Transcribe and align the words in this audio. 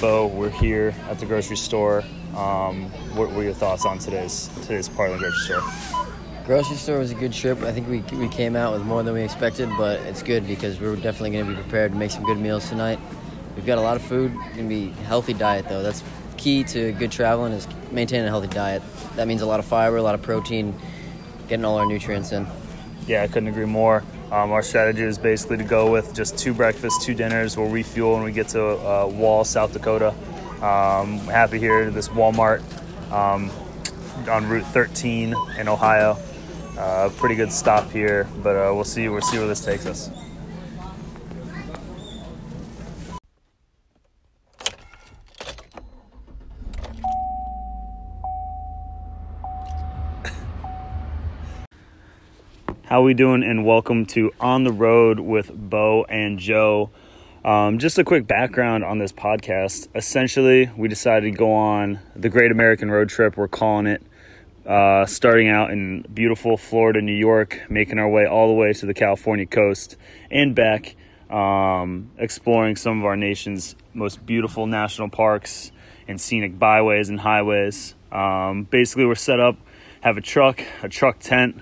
Bo, 0.00 0.26
we're 0.26 0.50
here 0.50 0.94
at 1.08 1.18
the 1.18 1.24
grocery 1.24 1.56
store. 1.56 2.04
Um, 2.36 2.90
what 3.14 3.32
were 3.32 3.42
your 3.42 3.54
thoughts 3.54 3.86
on 3.86 3.98
today's 3.98 4.50
today's 4.60 4.90
part 4.90 5.10
of 5.10 5.18
the 5.18 5.24
grocery 5.24 5.44
store? 5.44 6.04
Grocery 6.44 6.76
store 6.76 6.98
was 6.98 7.12
a 7.12 7.14
good 7.14 7.32
trip. 7.32 7.62
I 7.62 7.72
think 7.72 7.88
we, 7.88 8.00
we 8.18 8.28
came 8.28 8.56
out 8.56 8.74
with 8.74 8.82
more 8.82 9.02
than 9.02 9.14
we 9.14 9.22
expected, 9.22 9.70
but 9.78 9.98
it's 10.00 10.22
good 10.22 10.46
because 10.46 10.78
we're 10.78 10.96
definitely 10.96 11.30
going 11.30 11.46
to 11.46 11.50
be 11.50 11.56
prepared 11.56 11.92
to 11.92 11.98
make 11.98 12.10
some 12.10 12.24
good 12.24 12.36
meals 12.38 12.68
tonight. 12.68 12.98
We've 13.56 13.64
got 13.64 13.78
a 13.78 13.80
lot 13.80 13.96
of 13.96 14.02
food. 14.02 14.34
Going 14.34 14.56
to 14.56 14.62
be 14.68 14.90
healthy 15.04 15.32
diet 15.32 15.66
though. 15.66 15.82
That's 15.82 16.04
key 16.36 16.62
to 16.64 16.92
good 16.92 17.10
traveling 17.10 17.54
is 17.54 17.66
maintaining 17.90 18.26
a 18.26 18.30
healthy 18.30 18.48
diet. 18.48 18.82
That 19.16 19.26
means 19.26 19.40
a 19.40 19.46
lot 19.46 19.60
of 19.60 19.64
fiber, 19.64 19.96
a 19.96 20.02
lot 20.02 20.14
of 20.14 20.20
protein, 20.20 20.78
getting 21.48 21.64
all 21.64 21.78
our 21.78 21.86
nutrients 21.86 22.32
in. 22.32 22.46
Yeah, 23.06 23.22
I 23.22 23.28
couldn't 23.28 23.48
agree 23.48 23.64
more. 23.64 24.04
Um, 24.32 24.50
our 24.50 24.62
strategy 24.62 25.02
is 25.02 25.18
basically 25.18 25.58
to 25.58 25.64
go 25.64 25.90
with 25.90 26.12
just 26.14 26.36
two 26.36 26.52
breakfasts, 26.52 27.04
two 27.04 27.14
dinners. 27.14 27.56
We'll 27.56 27.68
refuel 27.68 28.14
when 28.14 28.24
we 28.24 28.32
get 28.32 28.48
to 28.48 28.64
uh, 28.64 29.06
Wall, 29.06 29.44
South 29.44 29.72
Dakota. 29.72 30.08
Um, 30.62 31.18
happy 31.18 31.58
here, 31.58 31.90
this 31.90 32.08
Walmart 32.08 32.62
um, 33.12 33.50
on 34.28 34.48
Route 34.48 34.66
13 34.66 35.34
in 35.58 35.68
Ohio. 35.68 36.18
Uh, 36.76 37.10
pretty 37.16 37.36
good 37.36 37.52
stop 37.52 37.90
here, 37.90 38.28
but 38.42 38.56
uh, 38.56 38.74
we'll 38.74 38.84
see. 38.84 39.08
We'll 39.08 39.20
see 39.22 39.38
where 39.38 39.46
this 39.46 39.64
takes 39.64 39.86
us. 39.86 40.10
How 52.96 53.02
we 53.02 53.12
doing? 53.12 53.42
And 53.42 53.66
welcome 53.66 54.06
to 54.06 54.32
On 54.40 54.64
the 54.64 54.72
Road 54.72 55.20
with 55.20 55.50
Bo 55.54 56.04
and 56.04 56.38
Joe. 56.38 56.88
Um, 57.44 57.78
just 57.78 57.98
a 57.98 58.04
quick 58.04 58.26
background 58.26 58.84
on 58.84 58.96
this 58.96 59.12
podcast. 59.12 59.88
Essentially, 59.94 60.70
we 60.74 60.88
decided 60.88 61.30
to 61.30 61.36
go 61.36 61.52
on 61.52 62.00
the 62.14 62.30
Great 62.30 62.50
American 62.50 62.90
Road 62.90 63.10
Trip. 63.10 63.36
We're 63.36 63.48
calling 63.48 63.86
it. 63.86 64.02
Uh, 64.64 65.04
starting 65.04 65.50
out 65.50 65.72
in 65.72 66.06
beautiful 66.14 66.56
Florida, 66.56 67.02
New 67.02 67.12
York, 67.12 67.60
making 67.68 67.98
our 67.98 68.08
way 68.08 68.24
all 68.24 68.48
the 68.48 68.54
way 68.54 68.72
to 68.72 68.86
the 68.86 68.94
California 68.94 69.44
coast 69.44 69.98
and 70.30 70.54
back, 70.54 70.96
um, 71.28 72.10
exploring 72.16 72.76
some 72.76 73.00
of 73.00 73.04
our 73.04 73.14
nation's 73.14 73.76
most 73.92 74.24
beautiful 74.24 74.66
national 74.66 75.10
parks 75.10 75.70
and 76.08 76.18
scenic 76.18 76.58
byways 76.58 77.10
and 77.10 77.20
highways. 77.20 77.94
Um, 78.10 78.64
basically, 78.64 79.04
we're 79.04 79.16
set 79.16 79.38
up, 79.38 79.58
have 80.00 80.16
a 80.16 80.22
truck, 80.22 80.62
a 80.82 80.88
truck 80.88 81.18
tent, 81.18 81.60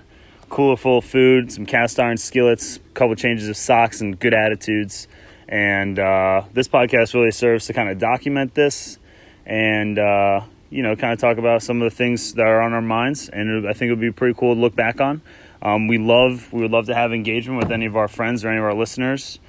cooler 0.49 0.75
full 0.75 0.99
of 0.99 1.05
food, 1.05 1.51
some 1.51 1.65
cast 1.65 1.99
iron 1.99 2.17
skillets, 2.17 2.77
a 2.77 2.79
couple 2.93 3.15
changes 3.15 3.49
of 3.49 3.57
socks, 3.57 4.01
and 4.01 4.19
good 4.19 4.33
attitudes. 4.33 5.07
And 5.47 5.99
uh, 5.99 6.43
this 6.53 6.67
podcast 6.67 7.13
really 7.13 7.31
serves 7.31 7.67
to 7.67 7.73
kind 7.73 7.89
of 7.89 7.99
document 7.99 8.55
this 8.55 8.97
and, 9.45 9.99
uh, 9.99 10.41
you 10.69 10.81
know, 10.81 10.95
kind 10.95 11.13
of 11.13 11.19
talk 11.19 11.37
about 11.37 11.61
some 11.61 11.81
of 11.81 11.89
the 11.89 11.95
things 11.95 12.33
that 12.33 12.47
are 12.47 12.61
on 12.61 12.73
our 12.73 12.81
minds. 12.81 13.29
And 13.29 13.67
I 13.67 13.73
think 13.73 13.89
it 13.89 13.91
would 13.91 14.01
be 14.01 14.11
pretty 14.11 14.33
cool 14.37 14.55
to 14.55 14.59
look 14.59 14.75
back 14.75 14.99
on. 15.01 15.21
Um, 15.61 15.87
we 15.87 15.97
love, 15.97 16.51
we 16.51 16.61
would 16.61 16.71
love 16.71 16.87
to 16.87 16.95
have 16.95 17.13
engagement 17.13 17.59
with 17.59 17.71
any 17.71 17.85
of 17.85 17.95
our 17.95 18.07
friends 18.07 18.43
or 18.43 18.49
any 18.49 18.57
of 18.57 18.63
our 18.63 18.73
listeners. 18.73 19.39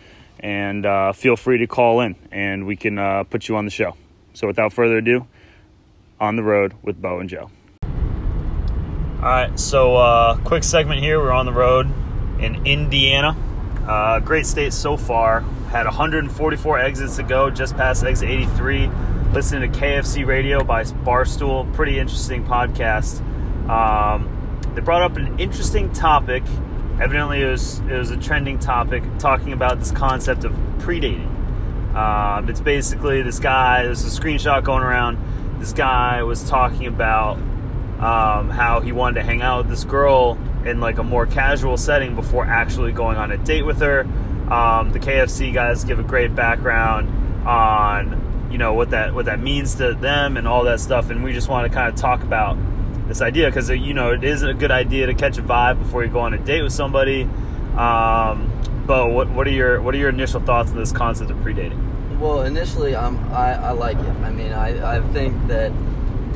And 0.40 0.84
uh, 0.84 1.12
feel 1.12 1.36
free 1.36 1.58
to 1.58 1.66
call 1.66 2.00
in 2.00 2.16
and 2.30 2.66
we 2.66 2.76
can 2.76 2.98
uh, 2.98 3.24
put 3.24 3.48
you 3.48 3.56
on 3.56 3.64
the 3.64 3.70
show. 3.70 3.96
So 4.34 4.46
without 4.46 4.72
further 4.72 4.98
ado, 4.98 5.26
on 6.20 6.36
the 6.36 6.42
road 6.42 6.74
with 6.82 7.00
Bo 7.00 7.20
and 7.20 7.28
Joe. 7.28 7.50
All 9.26 9.32
right, 9.32 9.58
so 9.58 9.96
uh, 9.96 10.36
quick 10.44 10.62
segment 10.62 11.00
here. 11.00 11.18
We're 11.18 11.32
on 11.32 11.46
the 11.46 11.52
road 11.52 11.92
in 12.38 12.64
Indiana. 12.64 13.36
Uh, 13.84 14.20
great 14.20 14.46
state 14.46 14.72
so 14.72 14.96
far. 14.96 15.40
Had 15.72 15.86
144 15.86 16.78
exits 16.78 17.16
to 17.16 17.24
go, 17.24 17.50
just 17.50 17.76
past 17.76 18.04
exit 18.04 18.28
83. 18.28 18.88
Listening 19.32 19.72
to 19.72 19.78
KFC 19.80 20.24
Radio 20.24 20.62
by 20.62 20.84
Barstool. 20.84 21.74
Pretty 21.74 21.98
interesting 21.98 22.44
podcast. 22.44 23.18
Um, 23.68 24.60
they 24.76 24.80
brought 24.80 25.02
up 25.02 25.16
an 25.16 25.40
interesting 25.40 25.92
topic. 25.92 26.44
Evidently, 27.00 27.42
it 27.42 27.50
was, 27.50 27.80
it 27.80 27.98
was 27.98 28.12
a 28.12 28.16
trending 28.16 28.60
topic 28.60 29.02
talking 29.18 29.52
about 29.52 29.80
this 29.80 29.90
concept 29.90 30.44
of 30.44 30.52
predating. 30.78 31.26
Um, 31.96 32.48
it's 32.48 32.60
basically 32.60 33.22
this 33.22 33.40
guy, 33.40 33.82
there's 33.82 34.04
a 34.04 34.20
screenshot 34.20 34.62
going 34.62 34.84
around. 34.84 35.18
This 35.58 35.72
guy 35.72 36.22
was 36.22 36.48
talking 36.48 36.86
about 36.86 37.38
um, 38.00 38.50
how 38.50 38.80
he 38.80 38.92
wanted 38.92 39.20
to 39.20 39.22
hang 39.22 39.42
out 39.42 39.58
with 39.58 39.70
this 39.70 39.84
girl 39.84 40.38
in 40.64 40.80
like 40.80 40.98
a 40.98 41.02
more 41.02 41.26
casual 41.26 41.76
setting 41.76 42.14
before 42.14 42.44
actually 42.44 42.92
going 42.92 43.16
on 43.16 43.30
a 43.30 43.38
date 43.38 43.62
with 43.62 43.80
her. 43.80 44.00
Um, 44.50 44.92
the 44.92 45.00
KFC 45.00 45.52
guys 45.52 45.84
give 45.84 45.98
a 45.98 46.04
great 46.04 46.34
background 46.34 47.08
on 47.46 48.48
you 48.50 48.58
know 48.58 48.74
what 48.74 48.90
that 48.90 49.14
what 49.14 49.26
that 49.26 49.40
means 49.40 49.74
to 49.76 49.94
them 49.94 50.36
and 50.36 50.46
all 50.46 50.64
that 50.64 50.80
stuff, 50.80 51.10
and 51.10 51.24
we 51.24 51.32
just 51.32 51.48
want 51.48 51.70
to 51.70 51.74
kind 51.74 51.92
of 51.92 51.98
talk 51.98 52.22
about 52.22 52.56
this 53.08 53.20
idea 53.20 53.46
because 53.46 53.68
you 53.70 53.94
know 53.94 54.12
it 54.12 54.24
is 54.24 54.42
a 54.42 54.54
good 54.54 54.70
idea 54.70 55.06
to 55.06 55.14
catch 55.14 55.38
a 55.38 55.42
vibe 55.42 55.78
before 55.78 56.04
you 56.04 56.10
go 56.10 56.20
on 56.20 56.34
a 56.34 56.38
date 56.38 56.62
with 56.62 56.72
somebody. 56.72 57.22
Um, 57.76 58.52
Bo, 58.86 59.08
what 59.08 59.28
what 59.30 59.46
are 59.46 59.50
your 59.50 59.80
what 59.82 59.94
are 59.94 59.98
your 59.98 60.10
initial 60.10 60.40
thoughts 60.40 60.70
on 60.70 60.76
this 60.76 60.92
concept 60.92 61.30
of 61.30 61.36
predating? 61.38 61.82
Well, 62.18 62.42
initially, 62.42 62.94
um, 62.94 63.18
I, 63.32 63.52
I 63.54 63.70
like 63.72 63.98
it. 63.98 64.06
I 64.06 64.30
mean, 64.30 64.52
I, 64.52 64.96
I 64.96 65.00
think 65.12 65.48
that 65.48 65.70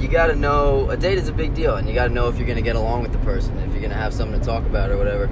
you 0.00 0.09
got 0.09 0.28
to 0.28 0.34
know 0.34 0.88
a 0.88 0.97
date 0.97 1.19
is 1.19 1.28
a 1.28 1.33
big 1.33 1.55
deal, 1.55 1.77
and 1.77 1.87
you 1.87 1.94
got 1.94 2.09
to 2.09 2.15
know 2.15 2.28
if 2.28 2.38
you're 2.38 2.47
going 2.47 2.56
to 2.56 2.62
get 2.62 2.77
along 2.77 3.03
with 3.03 3.12
the 3.12 3.19
person, 3.19 3.56
if 3.59 3.71
you're 3.71 3.81
going 3.81 3.91
to 3.91 3.97
have 3.97 4.15
something 4.15 4.41
to 4.41 4.44
talk 4.44 4.65
about 4.65 4.91
or 4.91 4.97
whatever. 4.97 5.25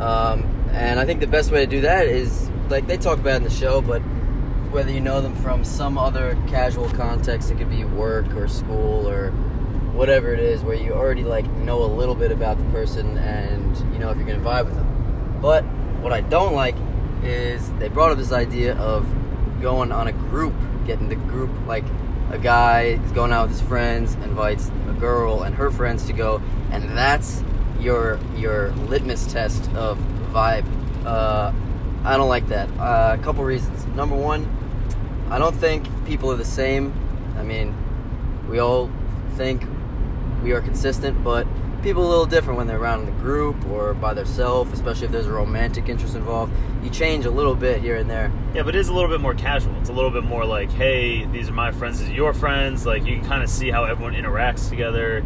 Um, 0.00 0.44
and 0.72 1.00
I 1.00 1.04
think 1.06 1.20
the 1.20 1.26
best 1.26 1.50
way 1.50 1.64
to 1.64 1.70
do 1.70 1.80
that 1.82 2.06
is 2.06 2.50
like 2.68 2.86
they 2.86 2.96
talk 2.98 3.18
about 3.18 3.36
in 3.36 3.44
the 3.44 3.50
show, 3.50 3.80
but 3.80 4.00
whether 4.70 4.90
you 4.90 5.00
know 5.00 5.20
them 5.20 5.34
from 5.36 5.64
some 5.64 5.96
other 5.96 6.36
casual 6.48 6.88
context, 6.90 7.50
it 7.50 7.56
could 7.56 7.70
be 7.70 7.84
work 7.84 8.34
or 8.34 8.48
school 8.48 9.08
or 9.08 9.30
whatever 9.92 10.32
it 10.32 10.40
is, 10.40 10.62
where 10.62 10.76
you 10.76 10.92
already 10.92 11.24
like 11.24 11.48
know 11.50 11.82
a 11.82 11.86
little 11.86 12.14
bit 12.14 12.32
about 12.32 12.58
the 12.58 12.64
person 12.64 13.18
and 13.18 13.76
you 13.92 13.98
know 13.98 14.10
if 14.10 14.16
you're 14.16 14.26
to 14.26 14.36
vibe 14.36 14.66
with 14.66 14.74
them. 14.74 15.38
But 15.40 15.64
what 16.02 16.12
I 16.12 16.20
don't 16.20 16.54
like 16.54 16.76
is 17.22 17.70
they 17.74 17.88
brought 17.88 18.10
up 18.10 18.18
this 18.18 18.32
idea 18.32 18.74
of 18.76 19.06
going 19.60 19.92
on 19.92 20.08
a 20.08 20.12
group, 20.12 20.54
getting 20.86 21.08
the 21.08 21.16
group 21.16 21.50
like 21.66 21.84
a 22.30 22.38
guy 22.38 22.98
is 23.04 23.12
going 23.12 23.32
out 23.32 23.48
with 23.48 23.58
his 23.58 23.68
friends, 23.68 24.14
invites 24.14 24.70
a 24.88 24.92
girl 24.92 25.42
and 25.42 25.54
her 25.54 25.70
friends 25.70 26.06
to 26.06 26.12
go, 26.12 26.40
and 26.70 26.96
that's 26.96 27.42
your 27.80 28.18
your 28.36 28.70
litmus 28.88 29.26
test 29.26 29.70
of 29.72 29.98
vibe. 30.32 30.66
Uh, 31.04 31.52
I 32.04 32.16
don't 32.16 32.28
like 32.28 32.48
that. 32.48 32.68
Uh, 32.78 33.16
a 33.18 33.22
couple 33.22 33.44
reasons. 33.44 33.86
Number 33.86 34.16
one, 34.16 34.48
I 35.30 35.38
don't 35.38 35.54
think 35.54 35.86
people 36.06 36.30
are 36.32 36.36
the 36.36 36.44
same. 36.44 36.92
I 37.38 37.42
mean, 37.42 37.74
we 38.48 38.58
all 38.58 38.90
think 39.36 39.64
we 40.42 40.52
are 40.52 40.60
consistent, 40.60 41.22
but 41.22 41.46
people 41.82 42.06
a 42.06 42.08
little 42.08 42.26
different 42.26 42.56
when 42.56 42.66
they're 42.66 42.78
around 42.78 43.00
in 43.00 43.06
the 43.06 43.20
group 43.20 43.64
or 43.66 43.92
by 43.94 44.14
themselves, 44.14 44.72
especially 44.72 45.06
if 45.06 45.12
there's 45.12 45.26
a 45.26 45.32
romantic 45.32 45.88
interest 45.88 46.14
involved. 46.14 46.52
You 46.82 46.90
change 46.90 47.24
a 47.24 47.30
little 47.30 47.54
bit 47.54 47.80
here 47.80 47.96
and 47.96 48.08
there. 48.08 48.30
Yeah, 48.54 48.62
but 48.62 48.74
it 48.74 48.78
is 48.78 48.88
a 48.88 48.94
little 48.94 49.10
bit 49.10 49.20
more 49.20 49.34
casual. 49.34 49.76
It's 49.80 49.90
a 49.90 49.92
little 49.92 50.10
bit 50.10 50.24
more 50.24 50.44
like, 50.44 50.70
hey, 50.70 51.26
these 51.26 51.48
are 51.48 51.52
my 51.52 51.72
friends, 51.72 51.98
these 51.98 52.10
are 52.10 52.14
your 52.14 52.32
friends. 52.32 52.86
Like 52.86 53.04
you 53.04 53.16
can 53.16 53.26
kind 53.26 53.42
of 53.42 53.50
see 53.50 53.70
how 53.70 53.84
everyone 53.84 54.14
interacts 54.14 54.68
together. 54.68 55.24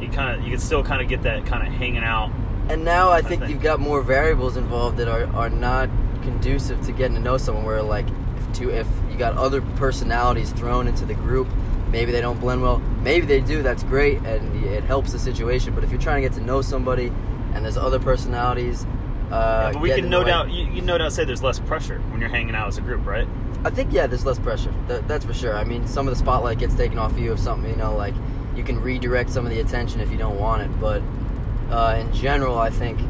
You 0.00 0.08
kind 0.08 0.38
of 0.38 0.44
you 0.44 0.52
can 0.52 0.60
still 0.60 0.84
kind 0.84 1.02
of 1.02 1.08
get 1.08 1.22
that 1.22 1.44
kind 1.46 1.66
of 1.66 1.74
hanging 1.74 2.04
out. 2.04 2.30
And 2.68 2.84
now 2.84 3.10
I 3.10 3.22
think, 3.22 3.48
you've 3.48 3.62
got 3.62 3.80
more 3.80 4.02
variables 4.02 4.56
involved 4.56 4.98
that 4.98 5.08
are, 5.08 5.26
are 5.34 5.50
not 5.50 5.88
conducive 6.22 6.80
to 6.82 6.92
getting 6.92 7.16
to 7.16 7.22
know 7.22 7.38
someone. 7.38 7.64
Where 7.64 7.82
like 7.82 8.06
if 8.36 8.52
two 8.52 8.70
if 8.70 8.86
you 9.10 9.16
got 9.16 9.36
other 9.36 9.62
personalities 9.76 10.52
thrown 10.52 10.86
into 10.86 11.04
the 11.04 11.14
group, 11.14 11.48
maybe 11.90 12.12
they 12.12 12.20
don't 12.20 12.40
blend 12.40 12.62
well. 12.62 12.78
Maybe 12.78 13.26
they 13.26 13.40
do. 13.40 13.62
That's 13.62 13.82
great, 13.82 14.18
and 14.22 14.64
it 14.64 14.84
helps 14.84 15.12
the 15.12 15.18
situation. 15.18 15.74
But 15.74 15.84
if 15.84 15.90
you're 15.90 16.00
trying 16.00 16.22
to 16.22 16.28
get 16.28 16.36
to 16.38 16.44
know 16.44 16.62
somebody, 16.62 17.12
and 17.54 17.64
there's 17.64 17.76
other 17.76 17.98
personalities, 17.98 18.86
uh, 19.30 19.66
Yeah, 19.66 19.72
but 19.72 19.82
we 19.82 19.90
can 19.90 20.08
no 20.08 20.24
doubt 20.24 20.50
you, 20.50 20.64
you 20.66 20.80
no 20.80 20.96
doubt 20.96 21.12
say 21.12 21.24
there's 21.24 21.42
less 21.42 21.58
pressure 21.58 21.98
when 22.10 22.20
you're 22.20 22.30
hanging 22.30 22.54
out 22.54 22.68
as 22.68 22.78
a 22.78 22.80
group, 22.80 23.04
right? 23.06 23.26
I 23.64 23.70
think 23.70 23.92
yeah, 23.92 24.06
there's 24.06 24.24
less 24.24 24.38
pressure. 24.38 24.72
That, 24.86 25.06
that's 25.08 25.24
for 25.24 25.34
sure. 25.34 25.56
I 25.56 25.64
mean, 25.64 25.86
some 25.86 26.06
of 26.08 26.14
the 26.14 26.18
spotlight 26.18 26.58
gets 26.58 26.74
taken 26.74 26.98
off 26.98 27.18
you 27.18 27.32
if 27.32 27.38
something. 27.38 27.70
You 27.70 27.76
know, 27.76 27.94
like 27.94 28.14
you 28.56 28.64
can 28.64 28.80
redirect 28.80 29.30
some 29.30 29.44
of 29.44 29.52
the 29.52 29.60
attention 29.60 30.00
if 30.00 30.10
you 30.10 30.16
don't 30.16 30.38
want 30.38 30.62
it. 30.62 30.80
But 30.80 31.02
uh, 31.70 31.98
in 32.00 32.12
general, 32.12 32.58
I 32.58 32.70
think 32.70 33.00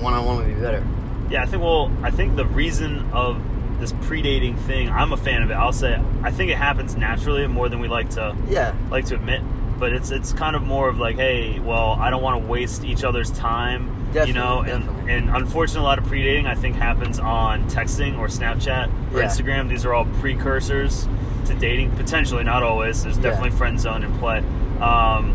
one 0.00 0.14
on 0.14 0.24
one 0.24 0.36
would 0.36 0.54
be 0.54 0.60
better. 0.60 0.86
Yeah, 1.30 1.42
I 1.42 1.46
think. 1.46 1.62
Well, 1.62 1.90
I 2.02 2.10
think 2.10 2.36
the 2.36 2.46
reason 2.46 3.10
of 3.12 3.40
this 3.80 3.92
predating 3.94 4.58
thing, 4.66 4.88
I'm 4.90 5.12
a 5.12 5.16
fan 5.16 5.42
of 5.42 5.50
it. 5.50 5.54
I'll 5.54 5.72
say 5.72 6.00
I 6.22 6.30
think 6.30 6.50
it 6.50 6.56
happens 6.56 6.96
naturally 6.96 7.46
more 7.46 7.68
than 7.68 7.80
we 7.80 7.88
like 7.88 8.10
to 8.10 8.36
Yeah, 8.48 8.74
like 8.90 9.06
to 9.06 9.14
admit. 9.14 9.42
But 9.78 9.92
it's 9.94 10.10
it's 10.10 10.32
kind 10.34 10.54
of 10.54 10.62
more 10.62 10.88
of 10.90 10.98
like, 10.98 11.16
hey, 11.16 11.58
well, 11.58 11.92
I 11.98 12.10
don't 12.10 12.22
want 12.22 12.42
to 12.42 12.46
waste 12.46 12.84
each 12.84 13.02
other's 13.02 13.30
time, 13.30 14.06
you 14.26 14.34
know. 14.34 14.60
And 14.60 14.84
definitely. 14.84 15.12
and 15.14 15.30
unfortunately, 15.30 15.80
a 15.80 15.84
lot 15.88 15.98
of 15.98 16.04
predating 16.04 16.46
I 16.46 16.54
think 16.54 16.76
happens 16.76 17.18
on 17.18 17.64
texting 17.70 18.18
or 18.18 18.26
Snapchat 18.28 18.88
or 19.14 19.20
Yeah. 19.20 19.24
Instagram. 19.26 19.68
These 19.70 19.86
are 19.86 19.94
all 19.94 20.04
precursors 20.20 21.08
to 21.46 21.54
dating, 21.54 21.92
potentially, 21.92 22.44
not 22.44 22.62
always. 22.62 23.02
There's 23.02 23.16
Yeah. 23.16 23.22
definitely 23.22 23.50
friend 23.52 23.80
zone 23.80 24.04
in 24.04 24.12
play, 24.18 24.42
um, 24.82 25.34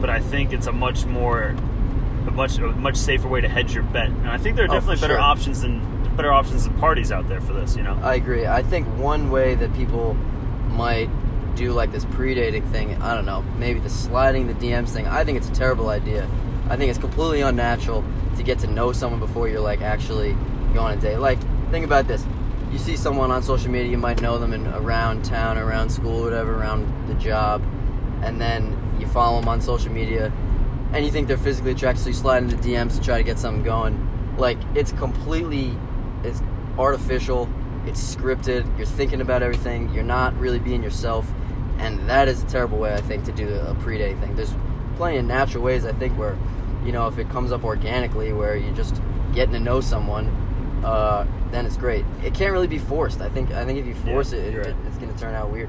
but 0.00 0.10
I 0.10 0.18
think 0.18 0.52
it's 0.52 0.66
a 0.66 0.72
much 0.72 1.06
more 1.06 1.54
a 2.26 2.30
much 2.32 2.58
a 2.58 2.66
much 2.72 2.96
safer 2.96 3.28
way 3.28 3.40
to 3.40 3.48
hedge 3.48 3.72
your 3.72 3.84
bet. 3.84 4.08
And 4.08 4.28
I 4.28 4.36
think 4.36 4.56
there 4.56 4.64
are 4.64 4.68
Oh, 4.70 4.74
definitely 4.74 5.00
better 5.00 5.14
sure. 5.14 5.20
options 5.22 5.62
than 5.62 5.80
better 6.16 6.32
options 6.32 6.64
than 6.64 6.74
parties 6.78 7.12
out 7.12 7.28
there 7.28 7.40
for 7.40 7.52
this. 7.52 7.76
You 7.76 7.82
know. 7.82 7.98
I 8.02 8.14
agree. 8.14 8.46
I 8.46 8.62
think 8.62 8.86
one 8.98 9.30
way 9.30 9.54
that 9.54 9.72
people 9.74 10.14
might 10.70 11.08
do 11.54 11.72
like 11.72 11.90
this 11.90 12.04
pre-dating 12.04 12.66
thing. 12.70 13.00
I 13.00 13.14
don't 13.14 13.24
know, 13.24 13.42
maybe 13.58 13.80
the 13.80 13.88
sliding 13.88 14.46
the 14.46 14.54
DMs 14.54 14.90
thing. 14.90 15.06
I 15.06 15.24
think 15.24 15.38
it's 15.38 15.48
a 15.48 15.54
terrible 15.54 15.88
idea. 15.88 16.28
I 16.68 16.76
think 16.76 16.90
it's 16.90 16.98
completely 16.98 17.40
unnatural 17.40 18.04
to 18.36 18.42
get 18.42 18.58
to 18.60 18.66
know 18.66 18.92
someone 18.92 19.20
before 19.20 19.48
you're 19.48 19.60
like 19.60 19.80
actually 19.80 20.32
going 20.74 20.78
on 20.78 20.98
a 20.98 21.00
date. 21.00 21.16
Like, 21.18 21.38
think 21.70 21.84
about 21.84 22.06
this. 22.06 22.24
You 22.70 22.78
see 22.78 22.96
someone 22.96 23.30
on 23.30 23.42
social 23.42 23.70
media, 23.70 23.90
you 23.90 23.96
might 23.96 24.20
know 24.20 24.38
them 24.38 24.52
in 24.52 24.66
around 24.66 25.24
town, 25.24 25.56
around 25.56 25.90
school, 25.90 26.22
whatever, 26.22 26.54
around 26.54 27.08
the 27.08 27.14
job, 27.14 27.62
and 28.22 28.40
then 28.40 28.76
you 29.00 29.06
follow 29.06 29.40
them 29.40 29.48
on 29.48 29.60
social 29.60 29.90
media, 29.92 30.32
and 30.92 31.04
you 31.04 31.10
think 31.10 31.28
they're 31.28 31.38
physically 31.38 31.72
attracted, 31.72 32.02
so 32.02 32.08
you 32.08 32.14
slide 32.14 32.42
into 32.42 32.56
DMs 32.56 32.96
to 32.96 33.00
try 33.00 33.16
to 33.18 33.24
get 33.24 33.38
something 33.38 33.62
going. 33.62 33.96
Like, 34.36 34.58
it's 34.74 34.92
completely, 34.92 35.76
it's 36.24 36.42
artificial, 36.78 37.48
it's 37.86 38.00
scripted, 38.16 38.66
you're 38.76 38.86
thinking 38.86 39.20
about 39.20 39.42
everything, 39.42 39.92
you're 39.94 40.04
not 40.04 40.38
really 40.38 40.58
being 40.58 40.82
yourself, 40.82 41.30
and 41.78 42.08
that 42.08 42.28
is 42.28 42.42
a 42.42 42.46
terrible 42.46 42.78
way, 42.78 42.94
I 42.94 43.00
think, 43.00 43.24
to 43.24 43.32
do 43.32 43.48
a 43.54 43.74
pre-date 43.76 44.18
thing. 44.18 44.36
There's 44.36 44.54
plenty 44.96 45.18
of 45.18 45.24
natural 45.24 45.62
ways, 45.62 45.84
I 45.84 45.92
think, 45.92 46.18
where, 46.18 46.36
you 46.84 46.92
know, 46.92 47.06
if 47.08 47.18
it 47.18 47.28
comes 47.30 47.52
up 47.52 47.64
organically, 47.64 48.32
where 48.32 48.56
you're 48.56 48.74
just 48.74 49.00
getting 49.34 49.52
to 49.54 49.60
know 49.60 49.80
someone, 49.80 50.28
uh, 50.84 51.26
then 51.50 51.66
it's 51.66 51.76
great. 51.76 52.04
It 52.22 52.34
can't 52.34 52.52
really 52.52 52.66
be 52.66 52.78
forced. 52.78 53.20
I 53.20 53.28
think. 53.28 53.50
I 53.50 53.64
think 53.64 53.78
if 53.78 53.86
you 53.86 53.94
force 53.94 54.32
Yeah, 54.32 54.40
it, 54.40 54.54
it, 54.54 54.58
right. 54.58 54.74
it's 54.86 54.98
going 54.98 55.12
to 55.12 55.18
turn 55.18 55.34
out 55.34 55.50
weird. 55.50 55.68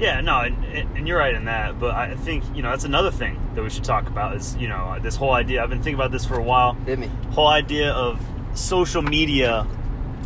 Yeah, 0.00 0.20
no, 0.20 0.40
and, 0.40 0.64
and 0.96 1.06
you're 1.06 1.18
right 1.18 1.34
in 1.34 1.44
that. 1.44 1.78
But 1.78 1.94
I 1.94 2.14
think 2.14 2.44
you 2.56 2.62
know 2.62 2.70
that's 2.70 2.84
another 2.84 3.10
thing 3.10 3.38
that 3.54 3.62
we 3.62 3.70
should 3.70 3.84
talk 3.84 4.06
about 4.06 4.36
is 4.36 4.56
you 4.56 4.68
know 4.68 4.98
this 5.00 5.16
whole 5.16 5.32
idea. 5.32 5.62
I've 5.62 5.68
been 5.70 5.78
thinking 5.82 5.94
about 5.94 6.12
this 6.12 6.24
for 6.24 6.36
a 6.38 6.42
while. 6.42 6.74
Hit 6.86 6.98
me. 6.98 7.10
Whole 7.32 7.48
idea 7.48 7.92
of 7.92 8.20
social 8.54 9.02
media 9.02 9.66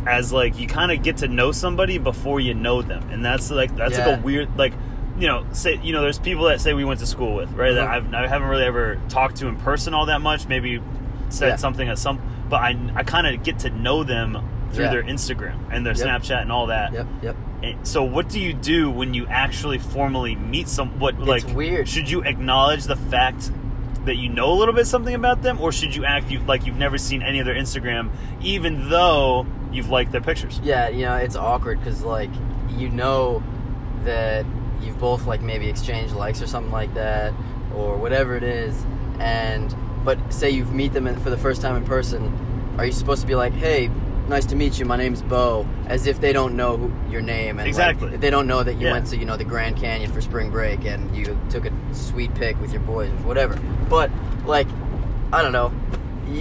as 0.05 0.33
like 0.33 0.59
you 0.59 0.67
kind 0.67 0.91
of 0.91 1.01
get 1.03 1.17
to 1.17 1.27
know 1.27 1.51
somebody 1.51 1.97
before 1.97 2.39
you 2.39 2.53
know 2.53 2.81
them, 2.81 3.09
and 3.11 3.23
that's 3.23 3.49
like 3.51 3.75
that's 3.75 3.97
like 3.97 4.19
a 4.19 4.21
weird 4.21 4.57
like 4.57 4.73
you 5.17 5.27
know 5.27 5.45
say 5.53 5.79
you 5.83 5.93
know 5.93 6.01
there's 6.01 6.19
people 6.19 6.45
that 6.45 6.59
say 6.59 6.73
we 6.73 6.83
went 6.83 6.99
to 6.99 7.05
school 7.05 7.35
with 7.35 7.51
right 7.53 7.73
that 7.73 7.87
Mhm. 7.87 8.07
I've, 8.07 8.13
I 8.13 8.27
haven't 8.27 8.47
really 8.49 8.65
ever 8.65 8.99
talked 9.09 9.37
to 9.37 9.47
in 9.47 9.55
person 9.57 9.93
all 9.93 10.07
that 10.07 10.21
much. 10.21 10.47
Maybe 10.47 10.81
said 11.29 11.47
Yeah. 11.49 11.55
something 11.57 11.87
at 11.87 11.97
some, 11.99 12.19
but 12.49 12.57
I 12.57 12.77
I 12.95 13.03
kind 13.03 13.27
of 13.27 13.43
get 13.43 13.59
to 13.59 13.69
know 13.69 14.03
them 14.03 14.37
through 14.71 14.85
Yeah. 14.85 14.91
their 14.91 15.03
Instagram 15.03 15.55
and 15.71 15.85
their 15.85 15.93
Yep. 15.95 16.07
Snapchat 16.07 16.41
and 16.41 16.51
all 16.51 16.67
that. 16.67 16.91
Yep. 16.93 17.07
Yep. 17.21 17.35
And 17.61 17.87
So 17.87 18.03
what 18.03 18.27
do 18.27 18.39
you 18.39 18.53
do 18.53 18.89
when 18.89 19.13
you 19.13 19.25
actually 19.27 19.77
formally 19.77 20.35
meet 20.35 20.67
some? 20.67 20.99
What 20.99 21.17
like 21.19 21.47
weird. 21.55 21.87
Should 21.87 22.09
you 22.09 22.21
acknowledge 22.23 22.85
the 22.85 22.95
fact 22.97 23.51
that 24.05 24.17
you 24.17 24.29
know 24.29 24.51
a 24.51 24.55
little 24.55 24.73
bit 24.73 24.85
something 24.85 25.15
about 25.15 25.41
them, 25.41 25.59
or 25.61 25.71
should 25.71 25.95
you 25.95 26.05
act 26.05 26.31
like 26.47 26.65
you've 26.65 26.77
never 26.77 26.97
seen 26.97 27.21
any 27.21 27.39
of 27.39 27.45
their 27.45 27.55
Instagram, 27.55 28.11
even 28.41 28.89
though 28.89 29.45
you've 29.71 29.89
liked 29.89 30.11
their 30.11 30.21
pictures? 30.21 30.59
Yeah, 30.63 30.89
you 30.89 31.05
know, 31.05 31.15
it's 31.15 31.35
awkward 31.35 31.79
because 31.79 32.03
like 32.03 32.29
you 32.69 32.89
know 32.89 33.43
that 34.03 34.45
you've 34.81 34.99
both 34.99 35.25
like 35.25 35.41
maybe 35.41 35.69
exchanged 35.69 36.15
likes 36.15 36.41
or 36.41 36.47
something 36.47 36.71
like 36.71 36.93
that, 36.95 37.33
or 37.75 37.97
whatever 37.97 38.35
it 38.35 38.43
is, 38.43 38.85
and 39.19 39.75
but 40.03 40.33
say 40.33 40.49
you 40.49 40.65
meet 40.65 40.93
them 40.93 41.13
for 41.21 41.29
the 41.29 41.37
first 41.37 41.61
time 41.61 41.75
in 41.75 41.85
person, 41.85 42.75
are 42.77 42.85
you 42.85 42.91
supposed 42.91 43.21
to 43.21 43.27
be 43.27 43.35
like, 43.35 43.53
hey? 43.53 43.89
Nice 44.29 44.45
to 44.47 44.55
meet 44.55 44.79
you. 44.79 44.85
My 44.85 44.95
name's 44.95 45.21
Bo. 45.21 45.67
As 45.87 46.07
if 46.07 46.21
they 46.21 46.31
don't 46.31 46.55
know 46.55 46.77
who, 46.77 47.11
your 47.11 47.21
name, 47.21 47.49
and 47.49 47.59
like, 47.59 47.67
Exactly. 47.67 48.13
if 48.13 48.21
they 48.21 48.29
don't 48.29 48.47
know 48.47 48.63
that 48.63 48.75
you 48.75 48.87
Yeah. 48.87 48.93
went 48.93 49.07
to 49.07 49.17
you 49.17 49.25
know 49.25 49.35
the 49.35 49.43
Grand 49.43 49.75
Canyon 49.75 50.11
for 50.11 50.21
spring 50.21 50.49
break 50.49 50.85
and 50.85 51.13
you 51.15 51.37
took 51.49 51.65
a 51.65 51.71
sweet 51.91 52.33
pic 52.35 52.59
with 52.61 52.71
your 52.71 52.81
boys, 52.81 53.09
or 53.09 53.27
whatever. 53.27 53.57
But 53.89 54.09
like, 54.45 54.67
I 55.33 55.41
don't 55.41 55.51
know. 55.51 55.71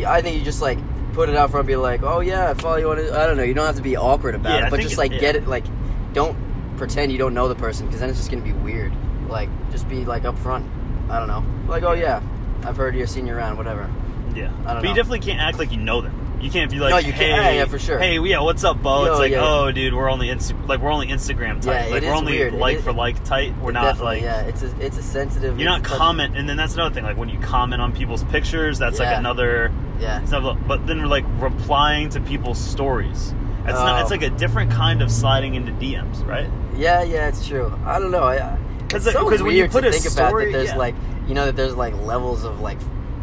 I 0.06 0.22
think 0.22 0.38
you 0.38 0.44
just 0.44 0.62
like 0.62 0.78
put 1.12 1.28
it 1.28 1.34
out 1.36 1.50
front, 1.50 1.66
be 1.66 1.74
like, 1.76 2.02
oh 2.04 2.20
yeah, 2.20 2.50
I 2.50 2.54
follow 2.54 2.76
you 2.76 2.90
on. 2.90 2.98
it." 2.98 3.12
I 3.12 3.26
don't 3.26 3.36
know. 3.36 3.42
You 3.42 3.52
don't 3.54 3.66
have 3.66 3.76
to 3.76 3.82
be 3.82 3.96
awkward 3.96 4.36
about 4.36 4.60
Yeah, 4.60 4.66
it, 4.66 4.70
but 4.70 4.80
just 4.80 4.94
it- 4.94 4.98
like 4.98 5.12
yeah. 5.12 5.18
get 5.18 5.36
it. 5.36 5.48
Like, 5.48 5.64
don't 6.12 6.36
pretend 6.76 7.10
you 7.10 7.18
don't 7.18 7.34
know 7.34 7.48
the 7.48 7.54
person 7.56 7.86
because 7.86 8.00
then 8.00 8.08
it's 8.10 8.18
just 8.18 8.30
gonna 8.30 8.42
be 8.42 8.52
weird. 8.52 8.92
Like, 9.28 9.48
just 9.72 9.88
be 9.88 10.04
like 10.04 10.22
upfront. 10.22 10.64
I 11.10 11.18
don't 11.18 11.28
know. 11.28 11.44
Like, 11.68 11.82
oh 11.82 11.92
yeah, 11.94 12.20
I've 12.64 12.76
heard 12.76 12.94
you're 12.94 13.06
seen 13.08 13.26
you 13.26 13.34
around, 13.34 13.56
whatever. 13.56 13.90
Yeah, 14.36 14.50
I 14.66 14.74
don't 14.74 14.82
but 14.82 14.88
you 14.88 14.94
definitely 14.94 15.20
can't 15.20 15.40
act 15.40 15.58
like 15.58 15.72
you 15.72 15.78
know 15.78 16.00
them. 16.00 16.14
You 16.42 16.50
can't 16.50 16.70
be 16.72 16.78
like, 16.80 16.90
No, 16.90 16.98
you 16.98 17.12
hey, 17.12 17.28
can't- 17.28 17.42
yeah, 17.42 17.50
yeah, 17.52 17.64
for 17.66 17.78
sure. 17.78 18.00
Hey, 18.00 18.18
yeah, 18.18 18.40
what's 18.40 18.64
up, 18.64 18.82
Bo? 18.82 19.04
Yo, 19.04 19.10
it's 19.12 19.18
like, 19.20 19.30
yeah. 19.32 19.44
oh, 19.48 19.70
dude, 19.70 19.94
we're 19.94 20.10
only 20.10 20.26
Insta- 20.26 20.66
like 20.66 20.80
we're 20.80 20.90
only 20.90 21.06
Instagram 21.06 21.62
tight. 21.62 21.86
Yeah, 21.86 21.94
like 21.94 22.02
we're 22.02 22.12
only 22.12 22.32
weird. 22.32 22.54
It 22.54 22.58
like 22.58 22.78
is- 22.78 22.84
for 22.84 22.92
like 22.92 23.22
tight. 23.24 23.56
We're 23.58 23.70
not 23.70 24.00
like 24.00 24.22
yeah. 24.22 24.42
It's 24.42 24.62
a 24.62 24.80
it's 24.84 24.98
a 24.98 25.02
sensitive. 25.04 25.58
you're 25.60 25.70
not 25.70 25.84
comment, 25.84 26.36
and 26.36 26.48
then 26.48 26.56
that's 26.56 26.74
another 26.74 26.92
thing. 26.92 27.04
Like 27.04 27.16
when 27.16 27.28
you 27.28 27.38
comment 27.38 27.80
on 27.80 27.92
people's 27.92 28.24
pictures, 28.24 28.76
that's 28.78 28.98
like 28.98 29.16
another. 29.16 29.70
Yeah. 30.00 30.20
It's 30.20 30.32
not, 30.32 30.66
but 30.66 30.84
then 30.86 31.00
we're 31.00 31.06
like 31.06 31.24
replying 31.38 32.08
to 32.10 32.20
people's 32.20 32.58
stories. 32.58 33.32
It's 33.64 33.72
not. 33.74 33.98
Oh. 33.98 34.02
It's 34.02 34.10
like 34.10 34.22
a 34.22 34.30
different 34.30 34.72
kind 34.72 35.00
of 35.00 35.12
sliding 35.12 35.54
into 35.54 35.70
DMs, 35.72 36.26
right? 36.26 36.50
Yeah, 36.76 37.04
yeah, 37.04 37.28
it's 37.28 37.46
true. 37.46 37.72
I 37.84 38.00
don't 38.00 38.10
know. 38.10 38.24
I, 38.24 38.58
it's 38.92 39.06
it- 39.06 39.12
so 39.12 39.24
when 39.28 39.54
you 39.54 39.68
put 39.68 39.82
to 39.82 39.88
a 39.88 39.92
think 39.92 40.12
about 40.12 40.36
that 40.36 40.50
there's 40.50 40.74
like 40.74 40.96
you 41.28 41.34
know 41.34 41.46
that 41.46 41.54
there's 41.54 41.76
like 41.76 41.94
levels 42.00 42.42
of 42.42 42.58
like 42.58 42.78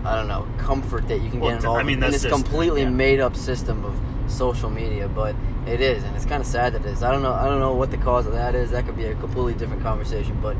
I 0.09 0.15
don't 0.15 0.27
know 0.27 0.47
comfort 0.57 1.07
that 1.07 1.21
you 1.21 1.29
can 1.29 1.39
Well, 1.39 1.51
get 1.51 1.57
involved 1.57 1.79
I 1.79 1.83
mean, 1.83 1.95
in 1.95 1.99
that's 1.99 2.13
this 2.13 2.23
just- 2.23 2.33
completely 2.33 2.81
yeah. 2.83 2.89
made 2.89 3.19
up 3.19 3.35
system 3.35 3.85
of 3.85 3.93
social 4.31 4.69
media, 4.69 5.07
but 5.07 5.35
it 5.67 5.81
is, 5.81 6.03
and 6.03 6.15
it's 6.15 6.25
kind 6.25 6.41
of 6.41 6.47
sad 6.47 6.73
that 6.73 6.85
it 6.85 6.87
is. 6.89 7.03
I 7.03 7.11
don't 7.11 7.21
know. 7.23 7.33
I 7.33 7.45
don't 7.45 7.59
know 7.59 7.73
what 7.73 7.91
the 7.91 7.97
cause 7.97 8.25
of 8.25 8.33
that 8.33 8.55
is. 8.55 8.71
That 8.71 8.85
could 8.85 8.95
be 8.97 9.05
a 9.05 9.15
completely 9.15 9.53
different 9.53 9.81
conversation, 9.83 10.37
but 10.41 10.55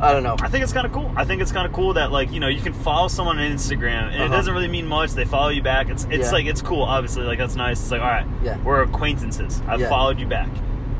I 0.00 0.12
don't 0.12 0.22
know. 0.24 0.36
I 0.42 0.48
think 0.48 0.64
it's 0.64 0.72
kind 0.72 0.86
of 0.86 0.92
cool. 0.92 1.10
I 1.16 1.24
think 1.24 1.40
it's 1.40 1.52
kind 1.52 1.66
of 1.66 1.72
cool 1.72 1.94
that 1.94 2.10
like 2.12 2.32
you 2.32 2.40
know 2.40 2.48
you 2.48 2.60
can 2.60 2.72
follow 2.72 3.08
someone 3.08 3.38
on 3.38 3.50
Instagram 3.50 4.06
and 4.12 4.14
it 4.16 4.20
Uh-huh. 4.22 4.36
doesn't 4.36 4.52
really 4.52 4.68
mean 4.68 4.86
much. 4.86 5.12
They 5.12 5.24
follow 5.24 5.48
you 5.50 5.62
back. 5.62 5.88
It's 5.88 6.04
it's 6.10 6.26
Yeah. 6.26 6.32
like 6.32 6.46
it's 6.46 6.62
cool. 6.62 6.82
Obviously, 6.82 7.22
like 7.24 7.38
that's 7.38 7.54
nice. 7.56 7.80
It's 7.80 7.90
like 7.90 8.00
all 8.02 8.08
right, 8.08 8.26
Yeah. 8.42 8.56
we're 8.64 8.82
acquaintances. 8.82 9.62
I've 9.68 9.80
Yeah. 9.80 9.88
followed 9.88 10.18
you 10.18 10.26
back. 10.26 10.48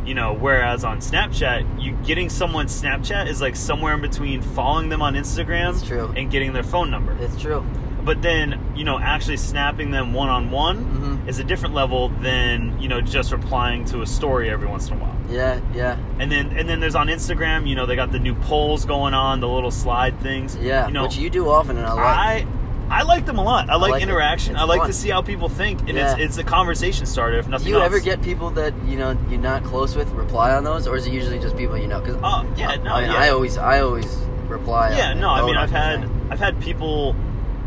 You 0.06 0.14
know, 0.14 0.34
whereas 0.34 0.84
on 0.84 0.98
Snapchat, 0.98 1.82
you 1.82 1.92
getting 2.04 2.28
someone's 2.28 2.80
Snapchat 2.82 3.28
is 3.28 3.40
like 3.40 3.56
somewhere 3.56 3.94
in 3.94 4.00
between 4.00 4.42
following 4.42 4.88
them 4.90 5.00
on 5.02 5.14
Instagram 5.14 5.74
and 6.16 6.30
getting 6.30 6.52
their 6.52 6.62
phone 6.62 6.90
number. 6.90 7.16
It's 7.20 7.40
true. 7.40 7.64
But 8.04 8.20
then 8.20 8.60
you 8.76 8.84
know 8.84 8.98
actually 8.98 9.38
snapping 9.38 9.90
them 9.90 10.12
one 10.12 10.28
on 10.28 10.50
one 10.50 10.84
Mhm. 11.24 11.28
is 11.28 11.38
a 11.38 11.44
different 11.44 11.74
level 11.74 12.10
than 12.20 12.78
you 12.78 12.86
know 12.86 13.00
just 13.00 13.32
replying 13.32 13.86
to 13.86 14.02
a 14.02 14.06
story 14.06 14.50
every 14.50 14.68
once 14.68 14.88
in 14.90 14.96
a 14.96 15.00
while. 15.00 15.10
Yeah, 15.30 15.58
yeah, 15.74 15.96
And 16.18 16.30
then 16.30 16.54
and 16.54 16.68
then 16.68 16.80
there's 16.80 16.94
on 16.94 17.06
Instagram, 17.08 17.66
you 17.66 17.74
know, 17.74 17.86
they 17.86 17.96
got 17.96 18.12
the 18.12 18.18
new 18.18 18.34
polls 18.34 18.84
going 18.84 19.14
on, 19.14 19.40
the 19.40 19.48
little 19.48 19.70
slide 19.70 20.20
things. 20.20 20.54
yeah. 20.60 20.86
You 20.86 20.92
know, 20.92 21.04
which 21.04 21.16
you 21.16 21.30
do 21.30 21.48
often, 21.48 21.78
and 21.78 21.86
I 21.86 21.92
like. 21.94 22.46
I 22.90 23.00
I 23.00 23.02
like 23.02 23.26
them 23.26 23.38
a 23.38 23.42
lot. 23.44 23.70
I 23.70 23.76
like, 23.76 23.92
like 23.92 24.02
interaction. 24.02 24.56
I 24.56 24.64
like 24.64 24.78
fun. 24.80 24.86
to 24.88 24.92
see 24.92 25.10
how 25.10 25.22
people 25.22 25.48
think, 25.48 25.80
and 25.80 25.90
Yeah. 25.90 26.12
it's 26.14 26.20
it's 26.20 26.38
a 26.38 26.44
conversation 26.44 27.06
starter. 27.06 27.38
If 27.38 27.48
nothing 27.48 27.68
you 27.68 27.76
else. 27.76 27.86
ever 27.86 28.00
get 28.00 28.22
people 28.22 28.50
that 28.50 28.72
you 28.86 28.96
know 28.96 29.16
you're 29.28 29.40
not 29.40 29.62
close 29.64 29.94
with 29.96 30.10
reply 30.12 30.52
on 30.54 30.64
those, 30.64 30.86
or 30.86 30.96
is 30.96 31.06
it 31.06 31.12
usually 31.12 31.38
just 31.38 31.56
people 31.56 31.76
you 31.78 31.88
know? 31.88 32.00
Because 32.00 32.16
Oh 32.22 32.46
yeah, 32.56 32.76
no, 32.76 32.92
I, 32.94 33.00
mean, 33.02 33.10
yeah. 33.10 33.16
I 33.18 33.28
always 33.30 33.56
I 33.58 33.80
always 33.80 34.06
reply. 34.48 34.96
yeah, 34.96 35.12
no. 35.14 35.28
I 35.30 35.44
mean, 35.44 35.56
I've 35.56 35.70
had 35.70 36.00
thing. 36.02 36.28
I've 36.30 36.38
had 36.40 36.60
people 36.60 37.14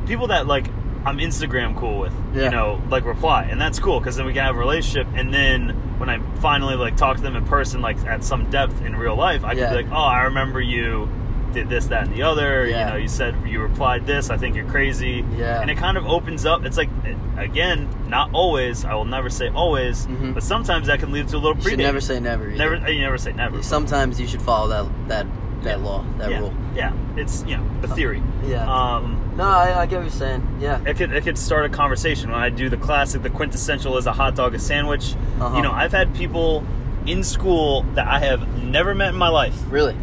people 0.05 0.27
that 0.27 0.47
like 0.47 0.67
I'm 1.05 1.17
Instagram 1.19 1.75
cool 1.77 1.99
with, 1.99 2.13
Yeah. 2.33 2.45
you 2.45 2.49
know, 2.49 2.81
like 2.89 3.05
reply, 3.05 3.43
and 3.49 3.61
that's 3.61 3.79
cool 3.79 3.99
because 3.99 4.15
then 4.17 4.25
we 4.25 4.33
can 4.33 4.43
have 4.43 4.55
a 4.55 4.59
relationship. 4.59 5.07
And 5.15 5.33
then 5.33 5.69
when 5.99 6.09
I 6.09 6.19
finally 6.41 6.75
like 6.75 6.97
talk 6.97 7.17
to 7.17 7.23
them 7.23 7.35
in 7.35 7.45
person, 7.45 7.81
like 7.81 7.97
at 8.05 8.23
some 8.23 8.49
depth 8.49 8.81
in 8.81 8.95
real 8.95 9.15
life, 9.15 9.43
I 9.45 9.53
Yeah. 9.53 9.67
can 9.69 9.77
be 9.77 9.83
like, 9.83 9.91
oh, 9.91 10.03
I 10.03 10.23
remember 10.23 10.59
you 10.59 11.07
did 11.53 11.69
this, 11.69 11.87
that, 11.87 12.03
and 12.05 12.13
the 12.13 12.23
other. 12.23 12.67
Yeah. 12.67 12.85
You 12.87 12.91
know, 12.93 12.97
you 12.99 13.07
said 13.07 13.35
you 13.47 13.61
replied 13.61 14.05
this. 14.05 14.29
I 14.29 14.37
think 14.37 14.55
you're 14.55 14.69
crazy. 14.69 15.23
Yeah. 15.35 15.61
And 15.61 15.69
it 15.71 15.75
kind 15.77 15.97
of 15.97 16.05
opens 16.05 16.45
up. 16.45 16.65
It's 16.65 16.77
like 16.77 16.89
again, 17.37 17.87
not 18.07 18.29
always. 18.33 18.85
I 18.85 18.93
will 18.95 19.05
never 19.05 19.29
say 19.29 19.49
always, 19.49 20.05
Mhm. 20.07 20.33
but 20.33 20.43
sometimes 20.43 20.87
that 20.87 20.99
can 20.99 21.11
lead 21.11 21.27
to 21.29 21.37
a 21.37 21.39
little 21.39 21.55
You 21.61 21.69
should 21.71 21.79
never 21.79 22.01
say 22.01 22.19
never. 22.19 22.47
either. 22.49 22.57
Never. 22.77 22.91
You 22.91 23.01
never 23.01 23.17
say 23.17 23.33
never. 23.33 23.61
Sometimes 23.63 24.19
you 24.19 24.27
should 24.27 24.41
follow 24.41 24.67
that 24.69 24.85
that 25.09 25.25
that 25.63 25.79
Yeah. 25.79 25.85
law, 25.85 26.03
that 26.19 26.29
yeah. 26.31 26.39
rule. 26.39 26.53
Yeah. 26.75 26.91
It's 27.15 27.43
you 27.47 27.57
know 27.57 27.63
the 27.81 27.87
theory. 27.87 28.21
Yeah. 28.45 28.65
Um, 28.71 29.33
no, 29.35 29.43
I, 29.43 29.81
I 29.81 29.85
get 29.87 29.95
what 29.97 30.03
you're 30.03 30.09
saying. 30.11 30.57
Yeah. 30.59 30.79
it 30.85 30.97
could 30.97 31.11
it 31.11 31.23
could 31.23 31.37
start 31.37 31.65
a 31.65 31.69
conversation 31.69 32.31
when 32.31 32.39
I 32.41 32.49
do 32.49 32.69
the 32.69 32.77
classic, 32.77 33.23
the 33.23 33.29
quintessential 33.29 33.97
is 33.97 34.05
a 34.05 34.13
hot 34.13 34.35
dog, 34.35 34.53
a 34.53 34.59
sandwich. 34.59 35.15
Uh-huh. 35.39 35.55
You 35.57 35.63
know, 35.63 35.71
I've 35.71 35.91
had 35.91 36.13
people 36.15 36.63
in 37.05 37.23
school 37.23 37.83
that 37.95 38.05
I 38.07 38.19
have 38.19 38.61
never 38.63 38.93
met 38.93 39.09
in 39.09 39.15
my 39.15 39.29
life. 39.29 39.55
Really. 39.69 39.95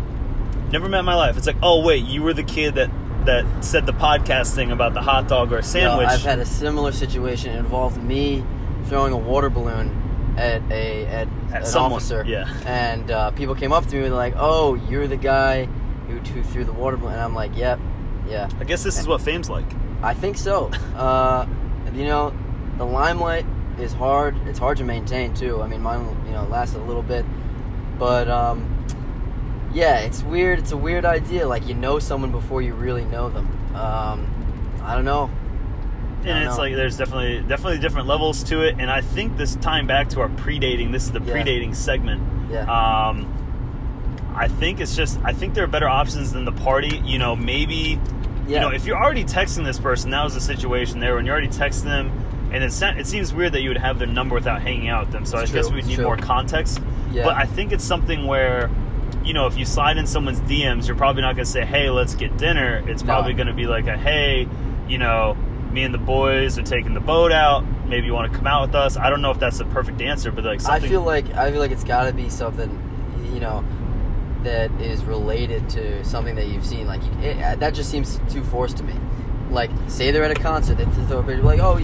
Never 0.75 0.89
met 0.89 0.99
in 0.99 1.05
my 1.05 1.15
life. 1.15 1.37
It's 1.37 1.47
like, 1.47 1.59
oh 1.63 1.85
wait, 1.85 2.05
you 2.05 2.21
were 2.25 2.35
the 2.35 2.43
kid 2.43 2.75
that 2.75 2.91
that 3.27 3.65
said 3.65 3.87
the 3.87 3.93
podcast 3.93 4.57
thing 4.57 4.73
about 4.73 4.93
the 4.93 5.01
hot 5.01 5.29
dog 5.29 5.53
or 5.53 5.63
sandwich. 5.63 6.09
No. 6.09 6.13
I've 6.13 6.25
had 6.25 6.41
a 6.41 6.45
similar 6.45 6.91
situation. 6.91 7.55
It 7.55 7.61
involved 7.61 8.03
me 8.03 8.45
throwing 8.87 9.13
a 9.13 9.17
water 9.17 9.49
balloon 9.51 10.35
at 10.37 10.63
a 10.73 11.07
at, 11.07 11.29
an 11.53 11.65
someone, 11.65 11.93
officer. 11.93 12.25
yeah. 12.27 12.53
And 12.67 13.09
uh, 13.09 13.31
people 13.31 13.55
came 13.55 13.73
up 13.73 13.87
to 13.87 13.95
me 13.95 13.99
and 13.99 14.07
they're 14.07 14.15
like, 14.15 14.35
"Oh, 14.37 14.75
you're 14.75 15.07
the 15.07 15.17
guy 15.17 15.67
who, 16.09 16.19
who 16.19 16.43
threw 16.43 16.65
the 16.65 16.73
water 16.73 16.97
balloon." 16.97 17.13
And 17.13 17.23
I'm 17.23 17.37
like, 17.37 17.57
"Yep, 17.57 17.79
yeah, 18.27 18.51
I 18.59 18.65
guess 18.65 18.83
this 18.83 18.99
is 18.99 19.07
what 19.07 19.21
fame's 19.21 19.49
like. 19.49 19.71
I 20.03 20.13
think 20.13 20.37
so." 20.37 20.73
uh, 20.97 21.47
you 21.95 22.05
know, 22.05 22.35
the 22.79 22.85
limelight 22.85 23.47
is 23.79 23.93
hard. 23.93 24.37
It's 24.49 24.59
hard 24.59 24.79
to 24.79 24.85
maintain 24.85 25.35
too. 25.35 25.63
I 25.63 25.69
mean, 25.69 25.83
mine 25.83 26.05
you 26.27 26.33
know 26.33 26.43
lasted 26.47 26.81
a 26.81 26.85
little 26.85 27.05
bit, 27.05 27.25
but 27.97 28.29
um, 28.29 28.74
yeah, 29.75 29.99
it's 29.99 30.23
weird. 30.23 30.59
It's 30.61 30.73
a 30.73 30.77
weird 30.77 31.05
idea. 31.05 31.47
Like 31.47 31.67
you 31.67 31.75
know 31.75 31.99
someone 31.99 32.31
before 32.33 32.63
you 32.63 32.73
really 32.75 33.05
know 33.05 33.29
them. 33.29 33.47
Um, 33.75 34.27
I 34.83 34.95
don't 34.95 35.05
know. 35.05 35.25
I 35.29 35.31
and 36.17 36.25
don't 36.27 36.43
it's 36.49 36.57
know. 36.57 36.63
like 36.63 36.75
there's 36.75 36.97
definitely 36.97 37.41
definitely 37.47 37.79
different 37.81 38.07
levels 38.07 38.43
to 38.45 38.63
it 38.63 38.77
and 38.79 38.91
i 38.91 39.03
think 39.03 39.37
this 39.37 39.57
time 39.57 39.87
back 39.87 40.09
to 40.09 40.23
our 40.23 40.31
predating 40.31 40.91
this 40.91 41.05
is 41.05 41.13
the 41.13 41.21
Yeah. 41.21 41.35
predating 41.35 41.77
segment 41.77 42.23
Yeah. 42.51 42.61
um 42.63 43.31
I 44.35 44.49
think 44.49 44.81
it's 44.81 44.97
just 44.97 45.19
I 45.23 45.33
think 45.35 45.53
there 45.55 45.65
are 45.65 45.69
better 45.69 45.89
options 45.89 46.33
than 46.33 46.45
the 46.47 46.53
party. 46.53 47.01
You 47.05 47.19
know, 47.19 47.37
maybe 47.37 48.01
Yeah. 48.49 48.55
you 48.55 48.61
know 48.61 48.69
if 48.71 48.85
you're 48.87 48.97
already 48.97 49.25
texting 49.25 49.65
this 49.65 49.79
person, 49.79 50.11
that 50.11 50.25
was 50.25 50.33
the 50.35 50.41
situation 50.41 50.99
there. 50.99 51.15
When 51.15 51.25
you're 51.27 51.35
already 51.35 51.49
texting 51.49 51.85
them, 51.85 52.11
and 52.53 52.65
it 52.65 52.73
it 52.99 53.07
seems 53.07 53.33
weird 53.35 53.53
that 53.53 53.61
you 53.61 53.69
would 53.69 53.79
have 53.79 53.99
their 53.99 54.09
number 54.09 54.35
without 54.35 54.61
hanging 54.63 54.89
out 54.89 55.05
with 55.05 55.13
them. 55.13 55.25
So 55.27 55.39
It's 55.39 55.53
I 55.53 55.55
guess 55.55 55.71
we 55.71 55.83
need 55.83 55.97
true. 55.97 56.05
more 56.05 56.17
context. 56.17 56.81
Yeah. 57.13 57.25
But 57.25 57.37
I 57.37 57.45
think 57.45 57.71
it's 57.73 57.85
something 57.85 58.27
where. 58.27 58.71
You 59.23 59.33
know, 59.33 59.47
if 59.47 59.57
you 59.57 59.65
slide 59.65 59.97
in 59.97 60.07
someone's 60.07 60.41
DMs, 60.41 60.87
you're 60.87 60.97
probably 60.97 61.23
not 61.23 61.35
going 61.37 61.45
to 61.45 61.51
say, 61.51 61.65
"Hey, 61.65 61.91
let's 61.91 62.15
get 62.15 62.37
dinner." 62.37 62.83
It's 62.89 63.03
No. 63.03 63.07
probably 63.13 63.35
going 63.35 63.47
to 63.47 63.55
be 63.55 63.67
like 63.67 63.87
a, 63.87 63.97
"Hey, 63.97 64.49
you 64.89 64.99
know, 64.99 65.37
me 65.73 65.83
and 65.83 65.93
the 65.95 65.99
boys 65.99 66.59
are 66.59 66.63
taking 66.63 66.95
the 66.95 67.01
boat 67.01 67.33
out. 67.33 67.65
Maybe 67.89 68.07
you 68.07 68.15
want 68.15 68.31
to 68.33 68.37
come 68.37 68.47
out 68.47 68.67
with 68.69 68.75
us." 68.75 68.97
I 68.97 69.11
don't 69.11 69.23
know 69.23 69.31
if 69.31 69.39
that's 69.39 69.59
the 69.59 69.65
perfect 69.67 70.01
answer, 70.01 70.31
but 70.31 70.45
like 70.45 70.67
I 70.69 70.81
feel 70.81 71.03
like 71.03 71.33
I 71.35 71.51
feel 71.51 71.61
like 71.61 71.71
it's 71.71 71.85
got 71.85 72.05
to 72.05 72.13
be 72.13 72.29
something, 72.29 72.71
you 73.33 73.41
know, 73.41 73.65
that 74.43 74.71
is 74.81 75.05
related 75.05 75.69
to 75.71 76.05
something 76.05 76.35
that 76.37 76.49
you've 76.49 76.67
seen. 76.67 76.87
Like 76.87 77.03
it, 77.23 77.43
uh, 77.43 77.57
that 77.57 77.75
just 77.75 77.91
seems 77.91 78.21
too 78.29 78.45
forced 78.45 78.77
to 78.79 78.83
me. 78.85 78.95
Like 79.51 79.71
say 79.89 80.11
they're 80.11 80.25
at 80.25 80.31
a 80.37 80.41
concert, 80.41 80.77
they 80.77 80.85
throw 81.07 81.21
a 81.21 81.23
picture 81.23 81.43
like, 81.43 81.61
"Oh, 81.61 81.79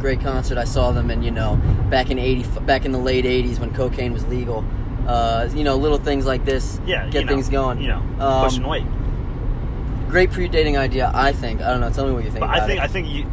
great 0.00 0.20
concert! 0.20 0.56
I 0.58 0.64
saw 0.64 0.92
them." 0.92 1.10
And 1.10 1.22
you 1.24 1.30
know, 1.30 1.56
back 1.90 2.10
in 2.10 2.18
eighty, 2.18 2.42
back 2.62 2.84
in 2.86 2.92
the 2.92 2.98
late 2.98 3.24
'80s 3.26 3.58
when 3.58 3.72
cocaine 3.74 4.12
was 4.12 4.26
legal. 4.28 4.64
Uh, 5.06 5.48
you 5.54 5.64
know, 5.64 5.76
little 5.76 5.98
things 5.98 6.26
like 6.26 6.44
this 6.44 6.80
yeah, 6.86 7.04
get 7.06 7.20
you 7.20 7.24
know, 7.26 7.32
things 7.32 7.48
going. 7.48 7.80
You 7.80 7.88
know, 7.88 8.02
Um, 8.18 8.44
pushing 8.44 8.66
weight. 8.66 8.84
Great 10.08 10.30
pre-dating 10.32 10.76
idea, 10.76 11.10
I 11.14 11.32
think. 11.32 11.60
I 11.62 11.70
don't 11.70 11.80
know. 11.80 11.90
Tell 11.90 12.06
me 12.06 12.12
what 12.12 12.24
you 12.24 12.30
think. 12.30 12.40
But 12.40 12.50
I 12.50 12.66
think 12.66 12.80
it. 12.80 12.84
I 12.84 12.88
think 12.88 13.08
you 13.08 13.26